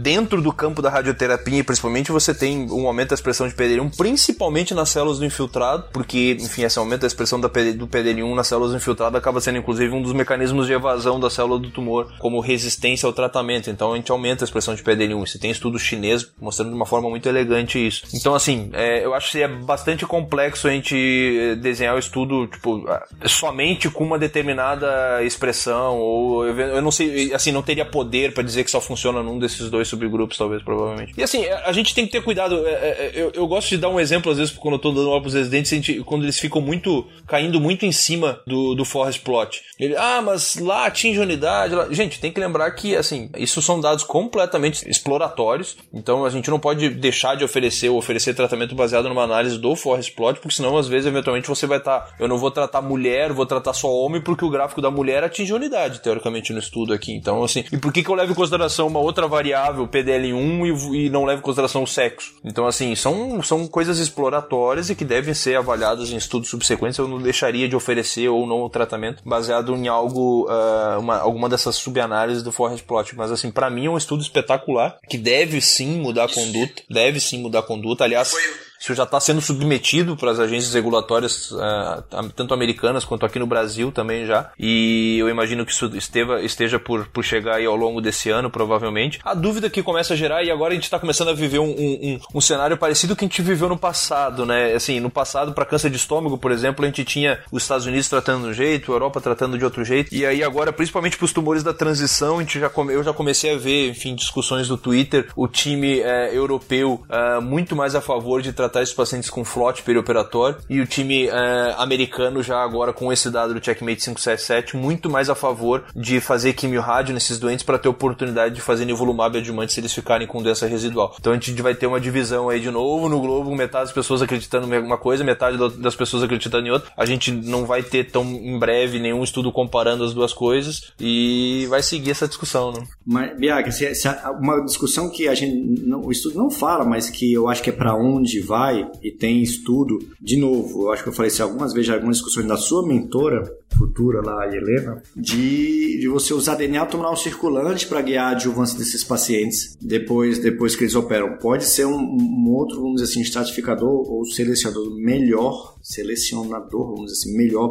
do 0.41 0.51
campo 0.51 0.81
da 0.81 0.89
radioterapia, 0.89 1.63
principalmente, 1.63 2.11
você 2.11 2.33
tem 2.33 2.69
um 2.71 2.87
aumento 2.87 3.09
da 3.09 3.15
expressão 3.15 3.47
de 3.47 3.53
PD1, 3.53 3.95
principalmente 3.95 4.73
nas 4.73 4.89
células 4.89 5.19
do 5.19 5.25
infiltrado, 5.25 5.85
porque, 5.91 6.37
enfim, 6.39 6.63
esse 6.63 6.77
aumento 6.77 7.01
da 7.01 7.07
expressão 7.07 7.39
PD, 7.41 7.73
do 7.73 7.87
PD1 7.87 8.35
nas 8.35 8.47
células 8.47 8.71
do 8.71 8.77
infiltrado 8.77 9.17
acaba 9.17 9.39
sendo, 9.39 9.57
inclusive, 9.57 9.93
um 9.93 10.01
dos 10.01 10.13
mecanismos 10.13 10.67
de 10.67 10.73
evasão 10.73 11.19
da 11.19 11.29
célula 11.29 11.59
do 11.59 11.69
tumor, 11.69 12.11
como 12.19 12.39
resistência 12.39 13.07
ao 13.07 13.13
tratamento. 13.13 13.69
Então, 13.69 13.93
a 13.93 13.95
gente 13.95 14.11
aumenta 14.11 14.43
a 14.43 14.45
expressão 14.45 14.75
de 14.75 14.83
PD1. 14.83 15.19
Você 15.19 15.39
tem 15.39 15.51
estudo 15.51 15.77
chinês 15.79 16.27
mostrando 16.39 16.69
de 16.69 16.75
uma 16.75 16.85
forma 16.85 17.09
muito 17.09 17.27
elegante 17.27 17.85
isso. 17.85 18.03
Então, 18.13 18.33
assim, 18.33 18.69
é, 18.73 19.05
eu 19.05 19.13
acho 19.13 19.31
que 19.31 19.41
é 19.41 19.47
bastante 19.47 20.05
complexo 20.05 20.67
a 20.67 20.71
gente 20.71 20.95
eh, 20.95 21.55
desenhar 21.55 21.95
o 21.95 21.99
estudo, 21.99 22.47
tipo, 22.47 22.85
ah, 22.87 23.05
somente 23.25 23.89
com 23.89 24.03
uma 24.03 24.17
determinada 24.17 25.23
expressão, 25.23 25.97
ou 25.97 26.45
eu 26.45 26.81
não 26.81 26.91
sei, 26.91 27.33
assim, 27.33 27.51
não 27.51 27.61
teria 27.61 27.85
poder 27.85 28.33
para 28.33 28.43
dizer 28.43 28.63
que 28.63 28.71
só 28.71 28.81
funciona 28.81 29.21
num 29.21 29.39
desses 29.39 29.69
dois 29.69 29.87
subgrupos, 30.01 30.37
talvez, 30.37 30.63
provavelmente. 30.63 31.13
E 31.17 31.23
assim, 31.23 31.45
a 31.47 31.71
gente 31.71 31.93
tem 31.93 32.05
que 32.05 32.11
ter 32.11 32.21
cuidado. 32.21 32.65
É, 32.65 32.71
é, 32.71 33.11
eu, 33.13 33.31
eu 33.33 33.47
gosto 33.47 33.69
de 33.69 33.77
dar 33.77 33.89
um 33.89 33.99
exemplo, 33.99 34.31
às 34.31 34.37
vezes, 34.37 34.53
quando 34.53 34.75
eu 34.75 34.79
tô 34.79 34.91
dando 34.91 35.09
aula 35.09 35.21
pros 35.21 35.33
residentes, 35.33 36.03
quando 36.05 36.23
eles 36.23 36.39
ficam 36.39 36.61
muito, 36.61 37.07
caindo 37.27 37.59
muito 37.59 37.85
em 37.85 37.91
cima 37.91 38.41
do, 38.45 38.73
do 38.75 38.85
forest 38.85 39.21
plot. 39.21 39.61
Ele, 39.79 39.95
ah, 39.97 40.21
mas 40.21 40.57
lá 40.57 40.85
atinge 40.85 41.19
unidade. 41.19 41.75
Lá. 41.75 41.87
Gente, 41.91 42.19
tem 42.19 42.31
que 42.31 42.39
lembrar 42.39 42.69
que, 42.71 42.95
assim, 42.95 43.29
isso 43.37 43.61
são 43.61 43.79
dados 43.79 44.03
completamente 44.03 44.87
exploratórios, 44.89 45.77
então 45.93 46.25
a 46.25 46.29
gente 46.29 46.49
não 46.49 46.59
pode 46.59 46.89
deixar 46.89 47.35
de 47.35 47.43
oferecer 47.43 47.89
ou 47.89 47.97
oferecer 47.97 48.33
tratamento 48.33 48.75
baseado 48.75 49.07
numa 49.09 49.23
análise 49.23 49.57
do 49.57 49.75
forest 49.75 50.13
plot, 50.15 50.39
porque 50.39 50.55
senão, 50.55 50.77
às 50.77 50.87
vezes, 50.87 51.07
eventualmente, 51.07 51.47
você 51.47 51.65
vai 51.67 51.77
estar, 51.77 51.99
tá, 51.99 52.13
eu 52.19 52.27
não 52.27 52.37
vou 52.37 52.51
tratar 52.51 52.81
mulher, 52.81 53.31
vou 53.31 53.45
tratar 53.45 53.73
só 53.73 53.91
homem, 53.91 54.21
porque 54.21 54.45
o 54.45 54.49
gráfico 54.49 54.81
da 54.81 54.91
mulher 54.91 55.23
atinge 55.23 55.53
unidade, 55.53 56.01
teoricamente, 56.01 56.53
no 56.53 56.59
estudo 56.59 56.93
aqui. 56.93 57.13
Então, 57.13 57.43
assim, 57.43 57.63
e 57.71 57.77
por 57.77 57.91
que, 57.91 58.03
que 58.03 58.09
eu 58.09 58.15
levo 58.15 58.31
em 58.31 58.35
consideração 58.35 58.87
uma 58.87 58.99
outra 58.99 59.27
variável, 59.27 59.87
PDL1, 59.91 60.93
e, 60.93 61.05
e 61.05 61.09
não 61.09 61.25
levo 61.25 61.39
em 61.39 61.43
consideração 61.43 61.83
o 61.83 61.87
sexo? 61.87 62.33
Então, 62.43 62.65
assim, 62.65 62.95
são, 62.95 63.41
são 63.43 63.67
coisas 63.67 63.99
exploratórias 63.99 64.89
e 64.89 64.95
que 64.95 65.05
devem 65.05 65.33
ser 65.33 65.55
avaliadas 65.55 66.11
em 66.11 66.17
estudos 66.17 66.49
subsequentes. 66.49 66.97
Eu 66.97 67.07
não 67.07 67.21
deixaria 67.21 67.67
de 67.67 67.75
oferecer 67.75 68.29
ou 68.29 68.47
não 68.47 68.61
o 68.61 68.69
tratamento 68.69 69.21
baseado 69.25 69.75
em 69.75 69.87
algo, 69.87 70.47
uh, 70.49 70.99
uma, 70.99 71.17
alguma 71.17 71.49
dessas 71.49 71.75
subanálises 71.75 72.43
do 72.43 72.51
forest 72.51 72.85
plot. 72.85 73.15
Mas, 73.15 73.31
assim, 73.31 73.51
para 73.51 73.69
mim 73.69 73.85
é 73.85 73.89
um 73.89 73.97
estudo 73.97 74.21
espetacular 74.21 74.97
que 75.09 75.17
deve 75.17 75.61
sim 75.61 75.99
mudar 75.99 76.25
a 76.25 76.29
conduta, 76.29 76.81
deve 76.89 77.19
sim 77.19 77.41
mudar 77.41 77.59
a 77.59 77.63
conduta. 77.63 78.03
Aliás. 78.03 78.31
Foi 78.31 78.70
isso 78.81 78.95
já 78.95 79.03
está 79.03 79.19
sendo 79.19 79.39
submetido 79.39 80.17
para 80.17 80.31
as 80.31 80.39
agências 80.39 80.73
regulatórias, 80.73 81.51
uh, 81.51 82.03
tanto 82.35 82.51
americanas 82.51 83.05
quanto 83.05 83.27
aqui 83.27 83.37
no 83.37 83.45
Brasil 83.45 83.91
também 83.91 84.25
já. 84.25 84.49
E 84.57 85.19
eu 85.19 85.29
imagino 85.29 85.63
que 85.63 85.71
isso 85.71 85.85
esteva, 85.95 86.41
esteja 86.41 86.79
por, 86.79 87.07
por 87.09 87.23
chegar 87.23 87.57
aí 87.57 87.65
ao 87.67 87.75
longo 87.75 88.01
desse 88.01 88.31
ano, 88.31 88.49
provavelmente. 88.49 89.19
A 89.23 89.35
dúvida 89.35 89.69
que 89.69 89.83
começa 89.83 90.15
a 90.15 90.17
gerar, 90.17 90.43
e 90.43 90.49
agora 90.49 90.71
a 90.71 90.75
gente 90.75 90.85
está 90.85 90.97
começando 90.97 91.29
a 91.29 91.33
viver 91.33 91.59
um, 91.59 91.69
um, 91.69 92.19
um, 92.33 92.41
cenário 92.41 92.75
parecido 92.75 93.15
que 93.15 93.23
a 93.23 93.27
gente 93.27 93.41
viveu 93.43 93.69
no 93.69 93.77
passado, 93.77 94.47
né? 94.47 94.73
Assim, 94.73 94.99
no 94.99 95.11
passado, 95.11 95.53
para 95.53 95.63
câncer 95.63 95.91
de 95.91 95.97
estômago, 95.97 96.39
por 96.39 96.51
exemplo, 96.51 96.83
a 96.83 96.87
gente 96.87 97.05
tinha 97.05 97.39
os 97.51 97.61
Estados 97.61 97.85
Unidos 97.85 98.09
tratando 98.09 98.45
de 98.45 98.49
um 98.49 98.53
jeito, 98.53 98.91
a 98.91 98.95
Europa 98.95 99.21
tratando 99.21 99.59
de 99.59 99.63
outro 99.63 99.85
jeito. 99.85 100.11
E 100.11 100.25
aí 100.25 100.43
agora, 100.43 100.73
principalmente 100.73 101.17
para 101.17 101.25
os 101.25 101.33
tumores 101.33 101.61
da 101.61 101.73
transição, 101.73 102.39
a 102.39 102.41
gente 102.41 102.59
já 102.59 102.67
come, 102.67 102.95
eu 102.95 103.03
já 103.03 103.13
comecei 103.13 103.53
a 103.53 103.57
ver, 103.57 103.91
enfim, 103.91 104.15
discussões 104.15 104.67
do 104.67 104.75
Twitter, 104.75 105.27
o 105.35 105.47
time 105.47 105.99
é, 105.99 106.35
europeu 106.35 107.03
é, 107.07 107.39
muito 107.39 107.75
mais 107.75 107.93
a 107.93 108.01
favor 108.01 108.41
de 108.41 108.51
tratar 108.51 108.70
tratar 108.71 108.81
esses 108.81 108.95
pacientes 108.95 109.29
com 109.29 109.43
flote 109.43 109.83
perioperatório 109.83 110.57
e 110.69 110.79
o 110.79 110.87
time 110.87 111.27
é, 111.27 111.75
americano 111.77 112.41
já 112.41 112.63
agora 112.63 112.93
com 112.93 113.11
esse 113.11 113.29
dado 113.29 113.53
do 113.53 113.63
Checkmate 113.63 113.97
577 113.97 114.77
muito 114.77 115.09
mais 115.09 115.29
a 115.29 115.35
favor 115.35 115.83
de 115.93 116.21
fazer 116.21 116.53
quimio-rádio 116.53 117.13
nesses 117.13 117.37
doentes 117.37 117.65
para 117.65 117.77
ter 117.77 117.89
oportunidade 117.89 118.55
de 118.55 118.61
fazer 118.61 118.85
nivolumab 118.85 119.37
adjuvante 119.37 119.73
se 119.73 119.79
eles 119.81 119.93
ficarem 119.93 120.25
com 120.25 120.41
doença 120.41 120.65
residual. 120.67 121.15
Então 121.19 121.33
a 121.33 121.35
gente 121.35 121.61
vai 121.61 121.75
ter 121.75 121.87
uma 121.87 121.99
divisão 121.99 122.49
aí 122.49 122.59
de 122.59 122.71
novo 122.71 123.09
no 123.09 123.19
globo, 123.19 123.53
metade 123.53 123.85
das 123.85 123.93
pessoas 123.93 124.21
acreditando 124.21 124.71
em 124.73 124.77
alguma 124.77 124.97
coisa, 124.97 125.23
metade 125.23 125.57
das 125.77 125.95
pessoas 125.95 126.23
acreditando 126.23 126.67
em 126.67 126.71
outra. 126.71 126.89
A 126.95 127.05
gente 127.05 127.31
não 127.31 127.65
vai 127.65 127.83
ter 127.83 128.05
tão 128.05 128.23
em 128.23 128.57
breve 128.57 128.99
nenhum 128.99 129.23
estudo 129.23 129.51
comparando 129.51 130.03
as 130.03 130.13
duas 130.13 130.33
coisas 130.33 130.93
e 130.99 131.65
vai 131.69 131.83
seguir 131.83 132.11
essa 132.11 132.27
discussão, 132.27 132.71
né? 132.71 132.83
Mas, 133.05 133.75
se, 133.75 133.93
se 133.95 134.07
uma 134.39 134.63
discussão 134.63 135.09
que 135.09 135.27
a 135.27 135.35
gente 135.35 135.55
não, 135.85 136.01
o 136.01 136.11
estudo 136.11 136.37
não 136.37 136.49
fala, 136.49 136.85
mas 136.85 137.09
que 137.09 137.33
eu 137.33 137.49
acho 137.49 137.61
que 137.61 137.69
é 137.69 137.73
para 137.73 137.95
onde 137.95 138.39
vai 138.39 138.60
vai 138.61 138.87
e 139.01 139.11
tem 139.11 139.41
estudo, 139.41 139.97
de 140.21 140.37
novo, 140.37 140.83
eu 140.83 140.91
acho 140.91 141.01
que 141.01 141.09
eu 141.09 141.13
falei 141.13 141.31
isso 141.31 141.41
algumas 141.41 141.73
vezes, 141.73 141.89
algumas 141.89 142.17
discussões 142.17 142.45
da 142.45 142.57
sua 142.57 142.85
mentora, 142.87 143.51
futura 143.77 144.21
lá, 144.21 144.43
a 144.43 144.47
Helena, 144.47 145.01
de, 145.15 145.99
de 145.99 146.07
você 146.07 146.33
usar 146.33 146.55
DNA 146.55 146.81
abdominal 146.81 147.15
circulante 147.15 147.87
para 147.87 148.01
guiar 148.01 148.27
a 148.27 148.31
adjuvância 148.31 148.77
desses 148.77 149.03
pacientes 149.03 149.77
depois, 149.81 150.39
depois 150.39 150.75
que 150.75 150.83
eles 150.83 150.95
operam. 150.95 151.37
Pode 151.37 151.65
ser 151.65 151.85
um, 151.85 151.97
um 151.97 152.49
outro, 152.49 152.81
vamos 152.81 153.01
dizer 153.01 153.11
assim, 153.11 153.21
estratificador 153.21 153.89
ou 153.89 154.25
selecionador 154.25 154.91
melhor, 154.95 155.75
selecionador, 155.81 156.95
vamos 156.95 157.11
dizer 157.11 157.19
assim, 157.19 157.37
melhor 157.37 157.69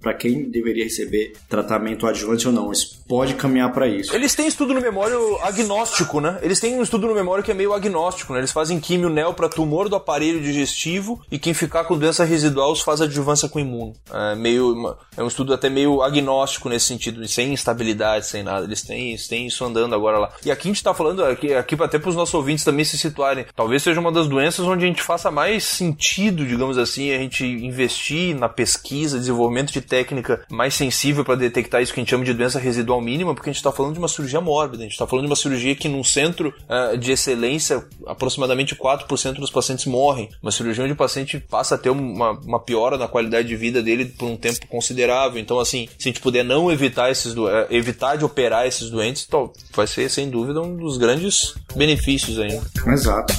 para 0.00 0.14
quem 0.14 0.50
deveria 0.50 0.84
receber 0.84 1.32
tratamento 1.48 2.06
adjuvante 2.06 2.46
ou 2.46 2.52
não. 2.52 2.72
Isso 2.72 3.02
pode 3.06 3.34
caminhar 3.34 3.72
para 3.72 3.86
isso. 3.86 4.14
Eles 4.14 4.34
têm 4.34 4.46
estudo 4.46 4.74
no 4.74 4.80
memório 4.80 5.38
agnóstico, 5.42 6.20
né? 6.20 6.38
Eles 6.42 6.60
têm 6.60 6.78
um 6.78 6.82
estudo 6.82 7.06
no 7.06 7.14
memório 7.14 7.44
que 7.44 7.50
é 7.50 7.54
meio 7.54 7.72
agnóstico, 7.72 8.32
né? 8.32 8.40
Eles 8.40 8.52
fazem 8.52 8.80
químio 8.80 9.08
neo 9.08 9.34
para 9.34 9.48
tumor 9.48 9.88
do 9.88 9.96
aparelho 9.96 10.40
digestivo 10.40 11.20
e 11.30 11.38
quem 11.38 11.54
ficar 11.54 11.84
com 11.84 11.98
doença 11.98 12.24
residual 12.24 12.72
os 12.72 12.80
faz 12.80 13.00
adjuvância 13.00 13.48
com 13.48 13.60
imuno. 13.60 13.92
É 14.12 14.34
meio 14.34 14.96
é 15.16 15.22
um 15.22 15.26
estudo 15.34 15.52
até 15.52 15.68
meio 15.68 16.02
agnóstico 16.02 16.68
nesse 16.68 16.86
sentido, 16.86 17.26
sem 17.28 17.52
instabilidade, 17.52 18.26
sem 18.26 18.42
nada. 18.42 18.64
Eles 18.64 18.82
têm, 18.82 19.16
têm 19.16 19.46
isso 19.46 19.64
andando 19.64 19.94
agora 19.94 20.18
lá. 20.18 20.32
E 20.44 20.50
aqui 20.50 20.68
a 20.68 20.72
gente 20.72 20.82
tá 20.82 20.94
falando, 20.94 21.24
aqui, 21.24 21.52
aqui 21.52 21.74
até 21.80 21.98
para 21.98 22.08
os 22.08 22.16
nossos 22.16 22.34
ouvintes 22.34 22.64
também 22.64 22.84
se 22.84 22.96
situarem, 22.96 23.44
talvez 23.54 23.82
seja 23.82 24.00
uma 24.00 24.12
das 24.12 24.28
doenças 24.28 24.64
onde 24.64 24.84
a 24.84 24.88
gente 24.88 25.02
faça 25.02 25.30
mais 25.30 25.64
sentido, 25.64 26.46
digamos 26.46 26.78
assim, 26.78 27.10
a 27.12 27.18
gente 27.18 27.44
investir 27.44 28.34
na 28.36 28.48
pesquisa, 28.48 29.18
desenvolvimento 29.18 29.72
de 29.72 29.80
técnica 29.80 30.44
mais 30.48 30.74
sensível 30.74 31.24
para 31.24 31.34
detectar 31.34 31.82
isso 31.82 31.92
que 31.92 32.00
a 32.00 32.02
gente 32.02 32.10
chama 32.10 32.24
de 32.24 32.32
doença 32.32 32.58
residual 32.58 33.00
mínima, 33.00 33.34
porque 33.34 33.50
a 33.50 33.52
gente 33.52 33.60
está 33.60 33.72
falando 33.72 33.94
de 33.94 33.98
uma 33.98 34.08
cirurgia 34.08 34.40
mórbida, 34.40 34.82
a 34.82 34.84
gente 34.84 34.92
está 34.92 35.06
falando 35.06 35.26
de 35.26 35.30
uma 35.30 35.36
cirurgia 35.36 35.74
que 35.74 35.88
num 35.88 36.04
centro 36.04 36.54
uh, 36.68 36.96
de 36.96 37.12
excelência, 37.12 37.84
aproximadamente 38.06 38.74
4% 38.74 39.34
dos 39.34 39.50
pacientes 39.50 39.86
morrem. 39.86 40.28
Uma 40.42 40.52
cirurgia 40.52 40.84
onde 40.84 40.92
o 40.92 40.96
paciente 40.96 41.38
passa 41.38 41.74
a 41.74 41.78
ter 41.78 41.90
uma, 41.90 42.32
uma 42.32 42.60
piora 42.60 42.96
na 42.96 43.08
qualidade 43.08 43.48
de 43.48 43.56
vida 43.56 43.82
dele 43.82 44.04
por 44.04 44.26
um 44.26 44.36
tempo 44.36 44.66
considerável. 44.68 45.23
Então, 45.38 45.58
assim, 45.58 45.88
se 45.98 46.08
a 46.08 46.12
gente 46.12 46.20
puder 46.20 46.44
não 46.44 46.70
evitar 46.70 47.10
esses 47.10 47.34
uh, 47.34 47.48
evitar 47.70 48.16
de 48.16 48.24
operar 48.24 48.66
esses 48.66 48.90
doentes, 48.90 49.24
então, 49.26 49.52
vai 49.74 49.86
ser 49.86 50.08
sem 50.10 50.30
dúvida 50.30 50.60
um 50.60 50.76
dos 50.76 50.96
grandes 50.96 51.54
benefícios 51.74 52.38
aí. 52.38 52.60
Exato. 52.86 53.34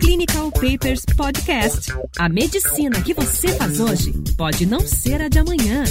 Clinical 0.00 0.50
Papers 0.52 1.04
Podcast. 1.16 1.92
A 2.18 2.28
medicina 2.28 3.00
que 3.00 3.14
você 3.14 3.48
faz 3.48 3.80
hoje 3.80 4.12
pode 4.36 4.66
não 4.66 4.80
ser 4.80 5.22
a 5.22 5.28
de 5.28 5.38
amanhã. 5.38 5.84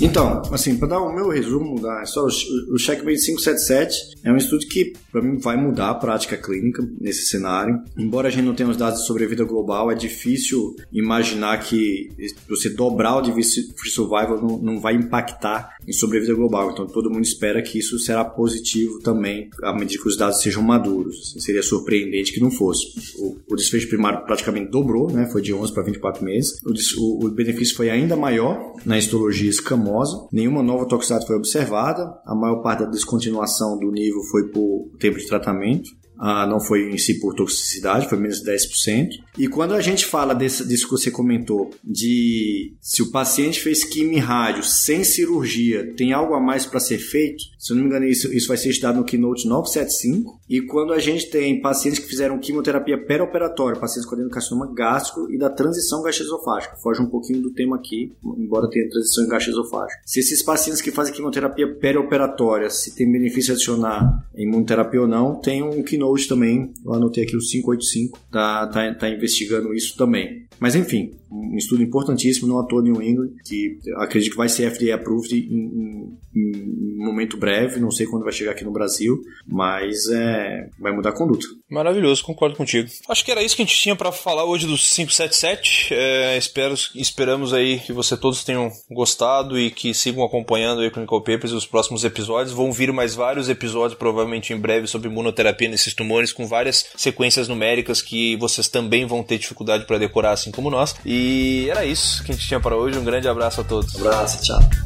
Então, 0.00 0.42
assim, 0.52 0.76
para 0.76 0.88
dar 0.88 1.00
o 1.00 1.14
meu 1.14 1.28
resumo 1.28 1.80
da 1.80 2.02
história, 2.02 2.34
o 2.70 2.78
Checkmate 2.78 3.20
577 3.20 4.16
é 4.24 4.32
um 4.32 4.36
estudo 4.36 4.66
que, 4.66 4.92
para 5.12 5.22
mim, 5.22 5.38
vai 5.38 5.56
mudar 5.56 5.90
a 5.90 5.94
prática 5.94 6.36
clínica 6.36 6.86
nesse 7.00 7.26
cenário. 7.26 7.80
Embora 7.96 8.28
a 8.28 8.30
gente 8.30 8.44
não 8.44 8.54
tenha 8.54 8.68
os 8.68 8.76
dados 8.76 9.00
de 9.00 9.06
sobrevida 9.06 9.44
global, 9.44 9.90
é 9.90 9.94
difícil 9.94 10.74
imaginar 10.92 11.58
que 11.58 12.10
você 12.48 12.70
dobrar 12.70 13.16
o 13.16 13.24
free 13.24 13.90
survival 13.90 14.40
não, 14.40 14.58
não 14.58 14.80
vai 14.80 14.94
impactar 14.94 15.76
em 15.86 15.92
sobrevida 15.92 16.34
global. 16.34 16.70
Então, 16.70 16.86
todo 16.86 17.10
mundo 17.10 17.24
espera 17.24 17.62
que 17.62 17.78
isso 17.78 17.98
será 17.98 18.24
positivo 18.24 19.00
também 19.00 19.50
à 19.62 19.72
medida 19.72 20.02
que 20.02 20.08
os 20.08 20.16
dados 20.16 20.40
sejam 20.40 20.62
maduros. 20.62 21.34
Seria 21.38 21.62
surpreendente 21.62 22.32
que 22.32 22.40
não 22.40 22.50
fosse. 22.50 22.86
O, 23.18 23.36
o 23.48 23.56
desfecho 23.56 23.88
primário 23.88 24.24
praticamente 24.24 24.70
dobrou, 24.70 25.10
né? 25.10 25.26
Foi 25.30 25.42
de 25.42 25.52
11 25.52 25.72
para 25.72 25.82
24 25.82 26.24
meses. 26.24 26.60
O, 26.64 26.72
o, 27.00 27.26
o 27.26 27.30
benefício 27.30 27.76
foi 27.76 27.90
ainda 27.90 28.16
maior 28.16 28.74
na 28.84 28.98
histologia 28.98 29.48
escamosa. 29.66 30.28
Nenhuma 30.32 30.62
nova 30.62 30.86
toxicidade 30.86 31.26
foi 31.26 31.36
observada. 31.36 32.18
A 32.24 32.34
maior 32.34 32.62
parte 32.62 32.84
da 32.84 32.90
descontinuação 32.90 33.78
do 33.78 33.90
nível 33.90 34.22
foi 34.30 34.48
por 34.50 34.90
tempo 34.98 35.18
de 35.18 35.26
tratamento. 35.26 35.90
Ah, 36.18 36.46
não 36.46 36.60
foi 36.60 36.90
em 36.90 36.98
si 36.98 37.20
por 37.20 37.34
toxicidade, 37.34 38.08
foi 38.08 38.18
menos 38.18 38.40
de 38.40 38.50
10%. 38.50 39.08
E 39.38 39.48
quando 39.48 39.74
a 39.74 39.80
gente 39.80 40.06
fala 40.06 40.34
desse, 40.34 40.66
disso 40.66 40.86
que 40.86 40.92
você 40.92 41.10
comentou, 41.10 41.70
de 41.84 42.74
se 42.80 43.02
o 43.02 43.10
paciente 43.10 43.60
fez 43.60 43.84
quimio 43.84 44.20
rádio 44.20 44.62
sem 44.62 45.04
cirurgia, 45.04 45.92
tem 45.94 46.12
algo 46.12 46.34
a 46.34 46.40
mais 46.40 46.64
para 46.64 46.80
ser 46.80 46.98
feito, 46.98 47.44
se 47.58 47.72
eu 47.72 47.76
não 47.76 47.82
me 47.82 47.88
engano, 47.88 48.06
isso, 48.06 48.32
isso 48.32 48.48
vai 48.48 48.56
ser 48.56 48.70
estudado 48.70 48.96
no 48.96 49.04
Keynote 49.04 49.48
975. 49.48 50.40
E 50.48 50.60
quando 50.62 50.92
a 50.92 50.98
gente 50.98 51.28
tem 51.28 51.60
pacientes 51.60 51.98
que 51.98 52.06
fizeram 52.06 52.38
quimioterapia 52.38 52.96
perioperatória, 52.96 53.80
pacientes 53.80 54.08
com 54.08 54.14
adenocarcinoma 54.14 54.72
gástrico 54.72 55.28
e 55.30 55.36
da 55.36 55.50
transição 55.50 56.02
gastroesofágica, 56.02 56.76
foge 56.76 57.02
um 57.02 57.10
pouquinho 57.10 57.42
do 57.42 57.52
tema 57.52 57.76
aqui, 57.76 58.12
embora 58.38 58.70
tenha 58.70 58.88
transição 58.88 59.24
em 59.24 59.28
gastroesofágica. 59.28 60.00
Se 60.06 60.20
esses 60.20 60.42
pacientes 60.42 60.80
que 60.80 60.92
fazem 60.92 61.12
quimioterapia 61.12 61.74
perioperatória, 61.74 62.70
se 62.70 62.94
tem 62.94 63.10
benefício 63.10 63.52
adicionar 63.52 64.24
em 64.34 64.46
imunoterapia 64.46 65.00
ou 65.00 65.08
não, 65.08 65.34
tem 65.34 65.62
um 65.62 65.82
Keynote 65.82 66.05
também, 66.28 66.72
eu 66.84 66.94
anotei 66.94 67.24
aqui 67.24 67.36
o 67.36 67.40
585, 67.40 68.18
tá, 68.30 68.66
tá, 68.66 68.94
tá 68.94 69.08
investigando 69.08 69.74
isso 69.74 69.96
também. 69.96 70.46
Mas 70.58 70.74
enfim, 70.74 71.12
um 71.30 71.56
estudo 71.56 71.82
importantíssimo 71.82 72.46
no 72.46 72.58
ator 72.58 72.82
New 72.82 73.02
England, 73.02 73.30
que 73.44 73.78
acredito 73.96 74.32
que 74.32 74.38
vai 74.38 74.48
ser 74.48 74.70
FDA 74.70 74.94
approved 74.94 75.34
em, 75.34 76.16
um 76.36 77.04
momento 77.06 77.36
breve, 77.36 77.80
não 77.80 77.90
sei 77.90 78.06
quando 78.06 78.24
vai 78.24 78.32
chegar 78.32 78.52
aqui 78.52 78.64
no 78.64 78.72
Brasil, 78.72 79.18
mas 79.46 80.06
é, 80.08 80.68
vai 80.78 80.92
mudar 80.92 81.10
a 81.10 81.16
conduta. 81.16 81.46
Maravilhoso, 81.70 82.22
concordo 82.22 82.56
contigo. 82.56 82.88
Acho 83.08 83.24
que 83.24 83.30
era 83.30 83.42
isso 83.42 83.56
que 83.56 83.62
a 83.62 83.64
gente 83.64 83.76
tinha 83.76 83.96
para 83.96 84.12
falar 84.12 84.44
hoje 84.44 84.66
do 84.66 84.76
577. 84.76 85.94
É, 85.94 86.36
espero, 86.36 86.74
esperamos 86.94 87.52
aí 87.52 87.78
que 87.80 87.92
você 87.92 88.16
todos 88.16 88.44
tenham 88.44 88.70
gostado 88.90 89.58
e 89.58 89.70
que 89.70 89.94
sigam 89.94 90.24
acompanhando 90.24 90.80
aí 90.80 90.88
o 90.88 90.90
Clinical 90.90 91.20
Papers 91.20 91.52
e 91.52 91.54
os 91.54 91.66
próximos 91.66 92.04
episódios. 92.04 92.54
Vão 92.54 92.72
vir 92.72 92.92
mais 92.92 93.14
vários 93.14 93.48
episódios, 93.48 93.98
provavelmente 93.98 94.52
em 94.52 94.58
breve, 94.58 94.86
sobre 94.86 95.08
imunoterapia 95.08 95.68
nesses 95.68 95.94
tumores, 95.94 96.32
com 96.32 96.46
várias 96.46 96.90
sequências 96.96 97.48
numéricas 97.48 98.02
que 98.02 98.36
vocês 98.36 98.68
também 98.68 99.06
vão 99.06 99.22
ter 99.22 99.38
dificuldade 99.38 99.86
para 99.86 99.98
decorar, 99.98 100.32
assim 100.32 100.50
como 100.50 100.70
nós. 100.70 100.94
E 101.18 101.70
era 101.70 101.82
isso 101.82 102.22
que 102.22 102.30
a 102.30 102.34
gente 102.34 102.46
tinha 102.46 102.60
para 102.60 102.76
hoje. 102.76 102.98
Um 102.98 103.04
grande 103.04 103.26
abraço 103.26 103.62
a 103.62 103.64
todos. 103.64 103.94
Um 103.94 104.06
abraço, 104.06 104.42
tchau. 104.42 104.85